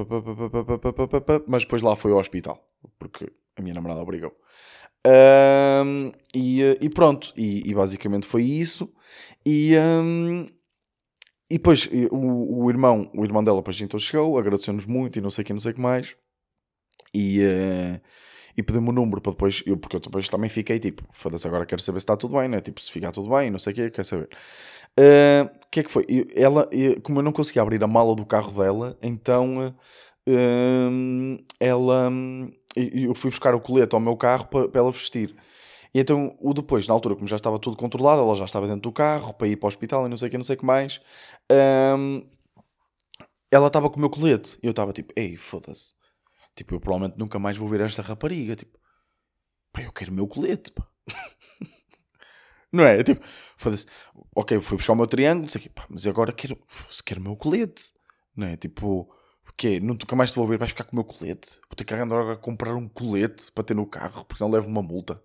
mas 1.47 1.63
depois 1.63 1.81
lá 1.81 1.97
foi 1.97 2.13
ao 2.13 2.19
hospital, 2.19 2.63
porque 2.99 3.33
a 3.57 3.63
minha 3.63 3.75
namorada 3.75 4.03
obrigou. 4.03 4.37
Um, 5.07 6.13
e, 6.35 6.61
e, 6.81 6.91
pronto, 6.91 7.33
e, 7.37 7.63
e, 7.65 7.73
basicamente 7.73 8.27
foi 8.27 8.43
isso. 8.43 8.93
E, 9.47 9.75
um, 9.79 10.49
e 11.51 11.59
depois 11.59 11.89
o, 12.11 12.65
o 12.65 12.71
irmão, 12.71 13.11
o 13.15 13.25
irmão 13.25 13.43
dela, 13.43 13.59
depois 13.59 13.81
então 13.81 13.99
chegou, 14.01 14.37
agradeceu-nos 14.39 14.85
muito 14.85 15.19
e 15.19 15.23
não 15.23 15.31
sei 15.31 15.43
o 15.43 15.45
que, 15.45 15.53
não 15.53 15.61
sei 15.61 15.73
o 15.73 15.75
que 15.75 15.81
mais. 15.81 16.17
E, 17.15 17.41
uh, 17.41 18.01
e 18.57 18.63
pediu-me 18.63 18.89
o 18.89 18.93
número 18.93 19.21
para 19.21 19.33
depois, 19.33 19.63
eu, 19.65 19.77
porque 19.77 19.97
eu 19.97 20.01
depois 20.01 20.29
também 20.29 20.51
fiquei 20.51 20.79
tipo, 20.79 21.05
foda-se, 21.13 21.47
agora 21.47 21.65
quero 21.65 21.81
saber 21.81 22.01
se 22.01 22.05
está 22.05 22.17
tudo 22.17 22.37
bem, 22.37 22.49
né? 22.49 22.61
Tipo, 22.61 22.81
se 22.81 22.91
ficar 22.91 23.13
tudo 23.13 23.31
bem, 23.31 23.51
não 23.51 23.59
sei 23.59 23.73
o 23.73 23.77
que, 23.77 23.91
quero 23.91 24.05
saber. 24.05 24.29
O 24.99 25.47
uh, 25.47 25.51
que 25.71 25.81
é 25.81 25.83
que 25.85 25.91
foi? 25.91 26.05
Ela, 26.35 26.69
como 27.03 27.21
eu 27.21 27.23
não 27.23 27.33
conseguia 27.33 27.63
abrir 27.63 27.83
a 27.83 27.87
mala 27.87 28.15
do 28.17 28.27
carro 28.27 28.51
dela, 28.51 28.99
então 29.01 29.75
uh, 30.29 31.45
ela, 31.61 32.11
eu 32.77 33.15
fui 33.15 33.31
buscar 33.31 33.55
o 33.55 33.61
colete 33.61 33.95
ao 33.95 34.01
meu 34.01 34.17
carro 34.17 34.47
para, 34.47 34.69
para 34.69 34.81
ela 34.81 34.91
vestir. 34.91 35.37
E 35.97 35.99
então, 35.99 36.37
o 36.41 36.53
depois, 36.53 36.87
na 36.87 36.93
altura, 36.93 37.15
como 37.15 37.27
já 37.27 37.37
estava 37.37 37.59
tudo 37.59 37.75
controlado, 37.75 38.21
ela 38.21 38.37
já 38.37 38.45
estava 38.45 38.67
dentro 38.67 38.83
do 38.83 38.93
carro 38.93 39.33
para 39.33 39.49
ir 39.49 39.57
para 39.57 39.67
o 39.67 39.69
hospital 39.69 40.05
e 40.05 40.11
não 40.11 40.19
sei 40.19 40.29
o 40.29 40.31
que, 40.31 40.37
não 40.37 40.45
sei 40.45 40.55
o 40.55 40.59
que 40.59 40.65
mais. 40.67 41.01
Um, 41.51 42.29
ela 43.51 43.69
estava 43.69 43.89
com 43.91 43.97
o 43.97 44.01
meu 44.01 44.11
colete. 44.11 44.59
E 44.63 44.67
eu 44.67 44.71
estava 44.71 44.93
tipo, 44.93 45.13
ei, 45.17 45.37
foda-se. 45.37 45.95
Tipo, 46.55 46.75
eu 46.75 46.81
provavelmente 46.81 47.19
nunca 47.19 47.39
mais 47.39 47.57
vou 47.57 47.69
ver 47.69 47.81
esta 47.81 48.03
rapariga. 48.03 48.57
Tipo, 48.57 48.79
pá, 49.73 49.83
eu 49.83 49.93
quero 49.93 50.11
o 50.11 50.15
meu 50.15 50.27
colete, 50.27 50.73
pá. 50.73 50.87
não 52.73 52.85
é? 52.85 53.03
Tipo, 53.03 53.25
foda-se. 53.57 53.87
Ok, 54.35 54.61
fui 54.61 54.77
buscar 54.77 54.95
o 54.95 54.97
meu 54.97 55.07
triângulo, 55.07 55.49
sei 55.49 55.69
pá, 55.69 55.87
mas 55.89 56.07
agora 56.07 56.33
quero, 56.33 56.59
se 56.91 57.03
quero 57.03 57.21
o 57.21 57.25
meu 57.25 57.37
colete. 57.37 57.93
Não 58.35 58.47
é? 58.47 58.57
Tipo, 58.57 59.03
o 59.49 59.53
quê? 59.57 59.81
Nunca 59.81 60.17
mais 60.17 60.33
te 60.33 60.37
vou 60.37 60.47
ver, 60.47 60.59
vais 60.59 60.71
ficar 60.73 60.85
com 60.85 60.93
o 60.93 60.97
meu 60.97 61.05
colete? 61.05 61.59
Vou 61.69 61.77
ter 61.77 61.85
que 61.85 61.95
andar 61.95 62.17
agora 62.19 62.35
a 62.35 62.37
comprar 62.37 62.75
um 62.75 62.89
colete 62.89 63.51
para 63.53 63.65
ter 63.65 63.75
no 63.75 63.87
carro, 63.87 64.25
porque 64.25 64.39
senão 64.39 64.51
levo 64.51 64.69
uma 64.69 64.83
multa. 64.83 65.23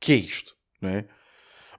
Que 0.00 0.12
é 0.12 0.16
isto? 0.16 0.56
Não 0.80 0.90
é? 0.90 1.08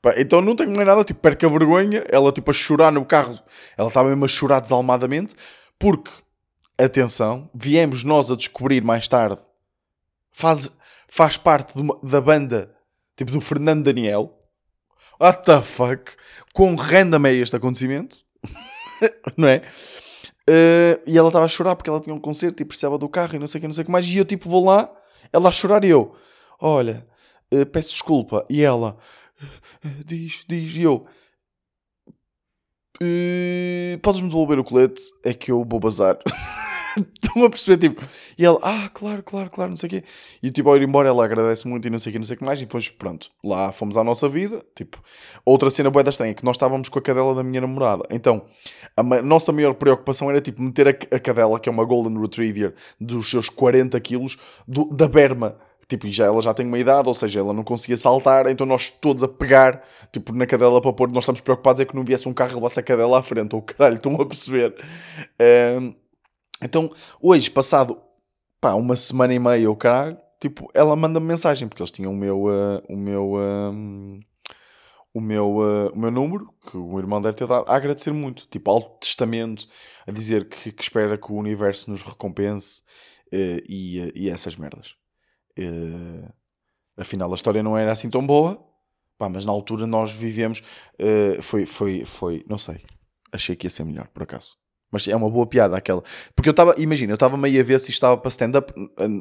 Pá, 0.01 0.13
então 0.17 0.41
não 0.41 0.55
tenho 0.55 0.73
mais 0.73 0.87
nada, 0.87 1.03
tipo, 1.03 1.19
perca 1.19 1.45
a 1.45 1.49
vergonha, 1.49 2.03
ela 2.09 2.31
tipo 2.31 2.51
a 2.51 2.53
chorar 2.53 2.91
no 2.91 3.03
carro, 3.05 3.37
ela 3.77 3.89
estava 3.89 4.07
mesmo 4.09 4.25
a 4.25 4.27
chorar 4.29 4.61
desalmadamente, 4.61 5.35
porque, 5.77 6.09
atenção, 6.77 7.49
viemos 7.53 8.03
nós 8.03 8.31
a 8.31 8.35
descobrir 8.35 8.81
mais 8.81 9.07
tarde, 9.09 9.41
faz, 10.31 10.71
faz 11.09 11.35
parte 11.35 11.77
uma, 11.77 11.99
da 12.01 12.21
banda, 12.21 12.73
tipo, 13.17 13.31
do 13.31 13.41
Fernando 13.41 13.83
Daniel, 13.83 14.39
what 15.19 15.43
the 15.43 15.61
fuck, 15.61 16.13
com 16.53 16.75
random 16.75 17.27
é 17.27 17.33
este 17.33 17.57
acontecimento, 17.57 18.19
não 19.35 19.49
é? 19.49 19.63
Uh, 20.49 20.97
e 21.05 21.17
ela 21.17 21.27
estava 21.27 21.45
a 21.45 21.49
chorar 21.49 21.75
porque 21.75 21.89
ela 21.89 21.99
tinha 21.99 22.15
um 22.15 22.19
concerto 22.19 22.63
e 22.63 22.65
precisava 22.65 22.97
do 22.97 23.07
carro 23.09 23.35
e 23.35 23.39
não 23.39 23.47
sei 23.47 23.59
o 23.59 23.61
que, 23.61 23.67
não 23.67 23.73
sei 23.73 23.83
o 23.83 23.85
que 23.85 23.91
mais, 23.91 24.05
e 24.07 24.17
eu 24.17 24.25
tipo 24.25 24.49
vou 24.49 24.65
lá, 24.65 24.89
ela 25.31 25.49
a 25.49 25.51
chorar 25.51 25.83
e 25.83 25.89
eu, 25.89 26.15
olha, 26.57 27.05
uh, 27.53 27.65
peço 27.65 27.89
desculpa, 27.89 28.45
e 28.49 28.63
ela 28.63 28.97
diz, 30.05 30.43
diz, 30.47 30.75
e 30.75 30.83
eu, 30.83 31.05
uh, 33.01 33.99
podes-me 34.01 34.27
devolver 34.27 34.59
o 34.59 34.63
colete? 34.63 35.01
É 35.23 35.33
que 35.33 35.51
eu 35.51 35.65
vou 35.65 35.79
bazar. 35.79 36.17
Estão 37.21 37.45
a 37.45 37.49
perceber, 37.49 37.77
tipo, 37.77 38.03
e 38.37 38.45
ela, 38.45 38.59
ah, 38.63 38.89
claro, 38.93 39.21
claro, 39.23 39.49
claro, 39.49 39.69
não 39.69 39.77
sei 39.77 39.87
o 39.87 39.89
quê. 39.89 40.03
E 40.41 40.49
tipo, 40.49 40.69
ao 40.69 40.77
ir 40.77 40.83
embora, 40.83 41.07
ela 41.07 41.23
agradece 41.23 41.67
muito 41.67 41.87
e 41.87 41.89
não 41.89 41.99
sei 41.99 42.09
o 42.09 42.13
quê, 42.13 42.19
não 42.19 42.25
sei 42.25 42.35
o 42.35 42.39
que 42.39 42.43
mais. 42.43 42.59
E 42.59 42.65
depois, 42.65 42.89
pronto, 42.89 43.29
lá 43.43 43.71
fomos 43.71 43.95
à 43.95 44.03
nossa 44.03 44.27
vida. 44.27 44.63
Tipo, 44.75 45.01
outra 45.45 45.69
cena 45.69 45.89
boa 45.89 46.07
estranha 46.07 46.31
é 46.31 46.33
que 46.33 46.43
nós 46.43 46.55
estávamos 46.55 46.89
com 46.89 46.99
a 46.99 47.01
cadela 47.01 47.35
da 47.35 47.43
minha 47.43 47.61
namorada. 47.61 48.03
Então, 48.09 48.45
a 48.97 49.03
ma 49.03 49.21
nossa 49.21 49.51
maior 49.51 49.75
preocupação 49.75 50.29
era, 50.29 50.41
tipo, 50.41 50.61
meter 50.61 50.87
a, 50.87 51.15
a 51.15 51.19
cadela, 51.19 51.59
que 51.59 51.69
é 51.69 51.71
uma 51.71 51.85
Golden 51.85 52.19
Retriever 52.19 52.73
dos 52.99 53.29
seus 53.29 53.49
40 53.49 53.99
quilos, 53.99 54.37
do, 54.67 54.85
da 54.85 55.07
berma 55.07 55.57
Tipo, 55.89 56.05
e 56.05 56.11
já, 56.11 56.25
ela 56.25 56.39
já 56.39 56.53
tem 56.53 56.67
uma 56.67 56.77
idade, 56.77 57.07
ou 57.07 57.15
seja, 57.15 57.39
ela 57.39 57.51
não 57.51 57.63
conseguia 57.63 57.97
saltar, 57.97 58.45
então 58.45 58.63
nós 58.63 58.91
todos 58.91 59.23
a 59.23 59.27
pegar, 59.27 59.83
tipo, 60.11 60.31
na 60.33 60.45
cadela 60.45 60.79
para 60.79 60.93
pôr, 60.93 61.11
nós 61.11 61.23
estamos 61.23 61.41
preocupados 61.41 61.81
é 61.81 61.85
que 61.85 61.95
não 61.95 62.03
viesse 62.03 62.29
um 62.29 62.33
carro 62.33 62.51
e 62.51 62.55
levasse 62.55 62.79
a 62.79 62.83
cadela 62.83 63.17
à 63.17 63.23
frente, 63.23 63.55
ou 63.55 63.61
caralho, 63.63 63.95
estão 63.95 64.13
a 64.13 64.25
perceber. 64.25 64.75
Um, 65.81 65.95
então, 66.61 66.91
hoje, 67.19 67.49
passado, 67.49 67.99
pá, 68.61 68.75
uma 68.75 68.95
semana 68.95 69.33
e 69.33 69.39
meia, 69.39 69.67
ou 69.67 69.75
caralho, 69.75 70.15
tipo, 70.39 70.69
ela 70.75 70.95
manda-me 70.95 71.25
mensagem, 71.25 71.67
porque 71.67 71.81
eles 71.81 71.91
tinham 71.91 72.11
o 72.11 72.15
meu, 72.15 72.43
uh, 72.45 72.83
o 72.87 72.95
meu, 72.95 73.33
um, 73.33 74.19
o 75.11 75.19
meu, 75.19 75.57
uh, 75.57 75.89
o 75.91 75.97
meu 75.97 76.11
número, 76.11 76.53
que 76.69 76.77
o 76.77 76.99
irmão 76.99 77.19
deve 77.19 77.35
ter 77.35 77.47
dado, 77.47 77.67
a 77.67 77.75
agradecer 77.75 78.11
muito. 78.11 78.47
Tipo, 78.47 78.69
alto 78.69 78.99
testamento, 78.99 79.67
a 80.05 80.11
dizer 80.11 80.47
que, 80.47 80.71
que 80.71 80.83
espera 80.83 81.17
que 81.17 81.31
o 81.31 81.35
universo 81.35 81.89
nos 81.89 82.03
recompense 82.03 82.81
uh, 83.33 83.61
e, 83.67 84.11
e 84.15 84.29
essas 84.29 84.55
merdas. 84.55 84.98
Afinal, 86.97 87.31
a 87.31 87.35
história 87.35 87.63
não 87.63 87.77
era 87.77 87.91
assim 87.91 88.09
tão 88.09 88.25
boa, 88.25 88.63
pá, 89.17 89.29
mas 89.29 89.45
na 89.45 89.51
altura 89.51 89.87
nós 89.87 90.11
vivemos. 90.11 90.63
foi, 91.41 91.65
foi, 91.65 92.05
foi, 92.05 92.43
não 92.47 92.57
sei, 92.57 92.81
achei 93.31 93.55
que 93.55 93.67
ia 93.67 93.71
ser 93.71 93.83
melhor, 93.83 94.07
por 94.09 94.23
acaso. 94.23 94.57
Mas 94.91 95.07
é 95.07 95.15
uma 95.15 95.29
boa 95.29 95.45
piada 95.45 95.77
aquela. 95.77 96.03
Porque 96.35 96.49
eu 96.49 96.51
estava, 96.51 96.73
imagina, 96.77 97.11
eu 97.11 97.15
estava 97.15 97.37
meio 97.37 97.59
a 97.61 97.63
ver 97.63 97.79
se 97.79 97.91
estava 97.91 98.17
para 98.17 98.29
stand-up. 98.29 98.73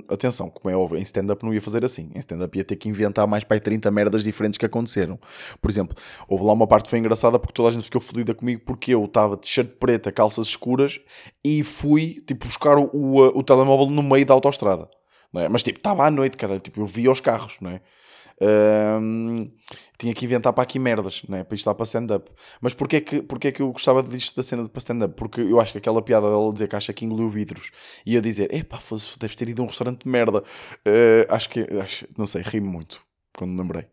Atenção, 0.09 0.49
como 0.49 0.73
é 0.73 0.77
óbvio, 0.77 0.99
em 0.99 1.03
stand-up 1.03 1.45
não 1.45 1.53
ia 1.53 1.61
fazer 1.61 1.85
assim. 1.85 2.11
Em 2.15 2.19
stand-up 2.21 2.57
ia 2.57 2.65
ter 2.65 2.77
que 2.77 2.89
inventar 2.89 3.27
mais 3.27 3.45
para 3.45 3.61
30 3.61 3.91
merdas 3.91 4.25
diferentes 4.25 4.57
que 4.57 4.65
aconteceram. 4.65 5.19
Por 5.61 5.71
exemplo, 5.71 5.97
houve 6.27 6.45
lá 6.45 6.53
uma 6.53 6.67
parte 6.67 6.85
que 6.85 6.91
foi 6.91 6.99
engraçada 6.99 7.39
porque 7.39 7.53
toda 7.53 7.69
a 7.69 7.73
gente 7.73 7.85
ficou 7.85 8.01
fodida 8.01 8.35
comigo 8.35 8.63
porque 8.65 8.95
eu 8.95 9.05
estava 9.05 9.37
de 9.37 9.47
shirt 9.47 9.73
preta, 9.79 10.11
calças 10.11 10.47
escuras 10.49 11.01
e 11.45 11.63
fui, 11.63 12.23
tipo, 12.27 12.47
buscar 12.47 12.79
o, 12.79 12.89
o, 12.93 13.39
o 13.39 13.43
telemóvel 13.43 13.91
no 13.91 14.03
meio 14.03 14.25
da 14.25 14.33
autostrada. 14.33 14.89
É? 15.37 15.49
Mas, 15.49 15.63
tipo, 15.63 15.79
estava 15.79 16.07
à 16.07 16.11
noite, 16.11 16.37
cara. 16.37 16.59
Tipo, 16.59 16.81
eu 16.81 16.87
via 16.87 17.11
os 17.11 17.21
carros, 17.21 17.57
não 17.61 17.71
é? 17.71 17.81
Um, 18.41 19.51
tinha 19.99 20.15
que 20.15 20.25
inventar 20.25 20.53
para 20.53 20.63
aqui 20.63 20.79
merdas, 20.79 21.23
né? 21.29 21.43
para 21.43 21.57
isto 21.57 21.67
lá 21.67 21.75
para 21.75 21.85
stand-up. 21.85 22.31
Mas 22.61 22.73
porquê 22.73 23.01
que, 23.01 23.21
porquê 23.21 23.51
que 23.51 23.61
eu 23.61 23.73
gostava 23.73 24.03
disto 24.03 24.37
da 24.37 24.43
cena 24.45 24.63
de 24.63 24.71
para 24.71 24.79
stand-up? 24.79 25.15
Porque 25.17 25.41
eu 25.41 25.61
acho 25.61 25.73
que 25.73 25.79
aquela 25.79 26.01
piada 26.01 26.29
dela 26.31 26.53
dizer 26.53 26.69
que 26.69 26.77
acha 26.77 26.93
que 26.93 27.05
engoliu 27.05 27.29
vidros 27.29 27.71
e 28.07 28.15
eu 28.15 28.21
dizer, 28.21 28.55
epá, 28.55 28.79
deves 29.19 29.35
ter 29.35 29.49
ido 29.49 29.61
a 29.61 29.65
um 29.65 29.69
restaurante 29.69 30.05
de 30.05 30.09
merda. 30.09 30.39
Uh, 30.87 31.27
acho 31.29 31.49
que, 31.51 31.61
acho, 31.81 32.07
não 32.17 32.27
sei, 32.27 32.43
ri-me 32.43 32.69
muito 32.69 33.03
quando 33.37 33.59
lembrei. 33.61 33.87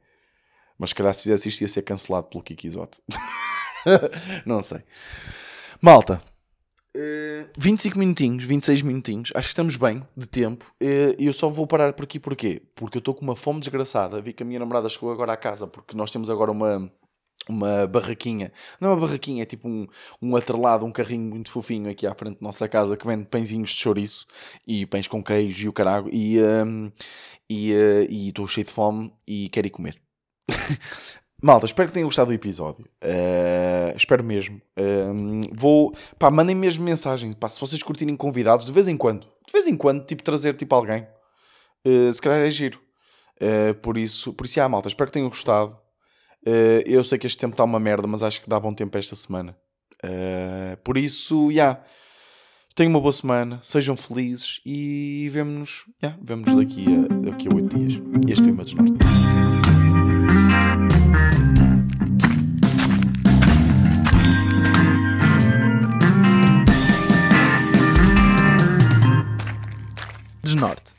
Mas 0.78 0.90
se 0.90 0.96
calhar 0.96 1.14
se 1.14 1.24
fizesse 1.24 1.50
isto 1.50 1.62
ia 1.62 1.68
ser 1.68 1.82
cancelado 1.82 2.28
pelo 2.28 2.44
Kiki 2.44 2.68
Isote. 2.68 3.02
não 4.46 4.62
sei. 4.62 4.84
Malta, 5.82 6.22
25 7.58 7.98
minutinhos, 7.98 8.44
26 8.44 8.82
minutinhos, 8.82 9.32
acho 9.36 9.48
que 9.48 9.52
estamos 9.52 9.76
bem 9.76 10.04
de 10.16 10.28
tempo. 10.28 10.66
E 10.82 11.26
eu 11.26 11.34
só 11.34 11.50
vou 11.50 11.68
parar 11.68 11.94
por 11.94 12.04
aqui 12.04 12.20
porquê? 12.20 12.62
Porque 12.76 12.98
eu 12.98 13.00
estou 13.00 13.14
com 13.14 13.22
uma 13.22 13.36
fome 13.36 13.60
desgraçada. 13.60 14.22
Vi 14.22 14.34
que 14.34 14.44
a 14.44 14.46
minha 14.46 14.60
namorada 14.60 14.90
chegou 14.90 15.12
agora 15.12 15.34
à 15.34 15.38
casa 15.38 15.68
porque 15.68 15.96
nós 15.96 16.12
temos 16.12 16.30
agora 16.30 16.52
uma, 16.52 16.92
uma 17.48 17.88
barraquinha. 17.88 18.52
Não 18.80 18.90
é 18.90 18.94
uma 18.94 19.02
barraquinha, 19.02 19.44
é 19.44 19.46
tipo 19.46 19.68
um, 19.68 19.88
um 20.22 20.36
atrelado, 20.36 20.86
um 20.86 20.92
carrinho 20.92 21.30
muito 21.30 21.52
fofinho 21.52 21.90
aqui 21.90 22.06
à 22.08 22.14
frente 22.14 22.40
da 22.40 22.46
nossa 22.46 22.68
casa 22.68 22.98
que 22.98 23.06
vende 23.06 23.26
pãezinhos 23.26 23.70
de 23.70 23.78
chouriço 23.78 24.26
e 24.68 24.86
pães 24.86 25.08
com 25.08 25.24
queijo 25.24 25.66
e 25.66 25.70
o 25.70 25.74
carago. 25.74 26.10
E 26.12 26.40
um, 26.42 26.92
estou 27.50 28.46
uh, 28.46 28.48
cheio 28.48 28.66
de 28.66 28.72
fome 28.72 29.14
e 29.28 29.50
quero 29.50 29.68
ir 29.68 29.72
comer. 29.72 30.02
Malta, 31.46 31.68
espero 31.68 31.88
que 31.88 31.94
tenham 31.94 32.08
gostado 32.08 32.30
do 32.30 32.34
episódio. 32.34 32.88
Uh, 33.04 33.96
espero 33.96 34.24
mesmo. 34.24 34.60
Uh, 34.76 35.42
vou. 35.54 35.96
Pá, 36.18 36.32
mandem 36.32 36.56
mesmo 36.56 36.84
mensagens. 36.84 37.36
Pá, 37.36 37.48
se 37.48 37.62
vocês 37.62 37.84
curtirem 37.84 38.18
convidados, 38.18 38.66
de 38.66 38.72
vez 38.72 38.88
em 38.88 38.98
quando. 38.98 39.28
De 39.46 39.54
vez 39.54 39.68
em 39.68 39.78
quando, 39.78 40.04
tipo, 40.04 40.24
trazer 40.24 40.56
tipo 40.56 40.74
alguém. 40.74 41.06
Uh, 41.86 42.12
se 42.12 42.20
calhar 42.20 42.40
é 42.40 42.50
giro. 42.50 42.82
por 43.84 43.96
isso, 43.96 44.34
por 44.34 44.48
isso, 44.48 44.60
ah, 44.60 44.68
malta, 44.68 44.88
espero 44.88 45.08
que 45.08 45.14
tenham 45.14 45.30
gostado. 45.30 45.78
eu 46.84 47.04
sei 47.04 47.20
que 47.20 47.28
este 47.28 47.38
tempo 47.38 47.54
está 47.54 47.64
uma 47.64 47.80
merda, 47.80 48.08
mas 48.08 48.24
acho 48.24 48.42
que 48.42 48.50
dá 48.50 48.60
bom 48.60 48.74
tempo 48.74 48.98
esta 48.98 49.16
semana. 49.16 49.56
por 50.84 50.98
isso, 50.98 51.52
já. 51.52 51.54
Yeah, 51.54 51.84
tenham 52.74 52.90
uma 52.90 53.00
boa 53.00 53.14
semana, 53.14 53.60
sejam 53.62 53.96
felizes 53.96 54.62
e 54.66 55.30
vemo-nos 55.32 55.86
yeah, 56.02 56.18
vemo 56.20 56.44
daqui 56.44 56.86
a, 56.88 57.30
daqui 57.30 57.48
a 57.48 57.56
8 57.56 57.78
dias. 57.78 58.02
Este 58.28 58.44
foi 58.46 58.52
o 58.52 58.56
meu 58.56 58.66
desnorte. 58.66 59.85
Desnorte. 70.44 70.96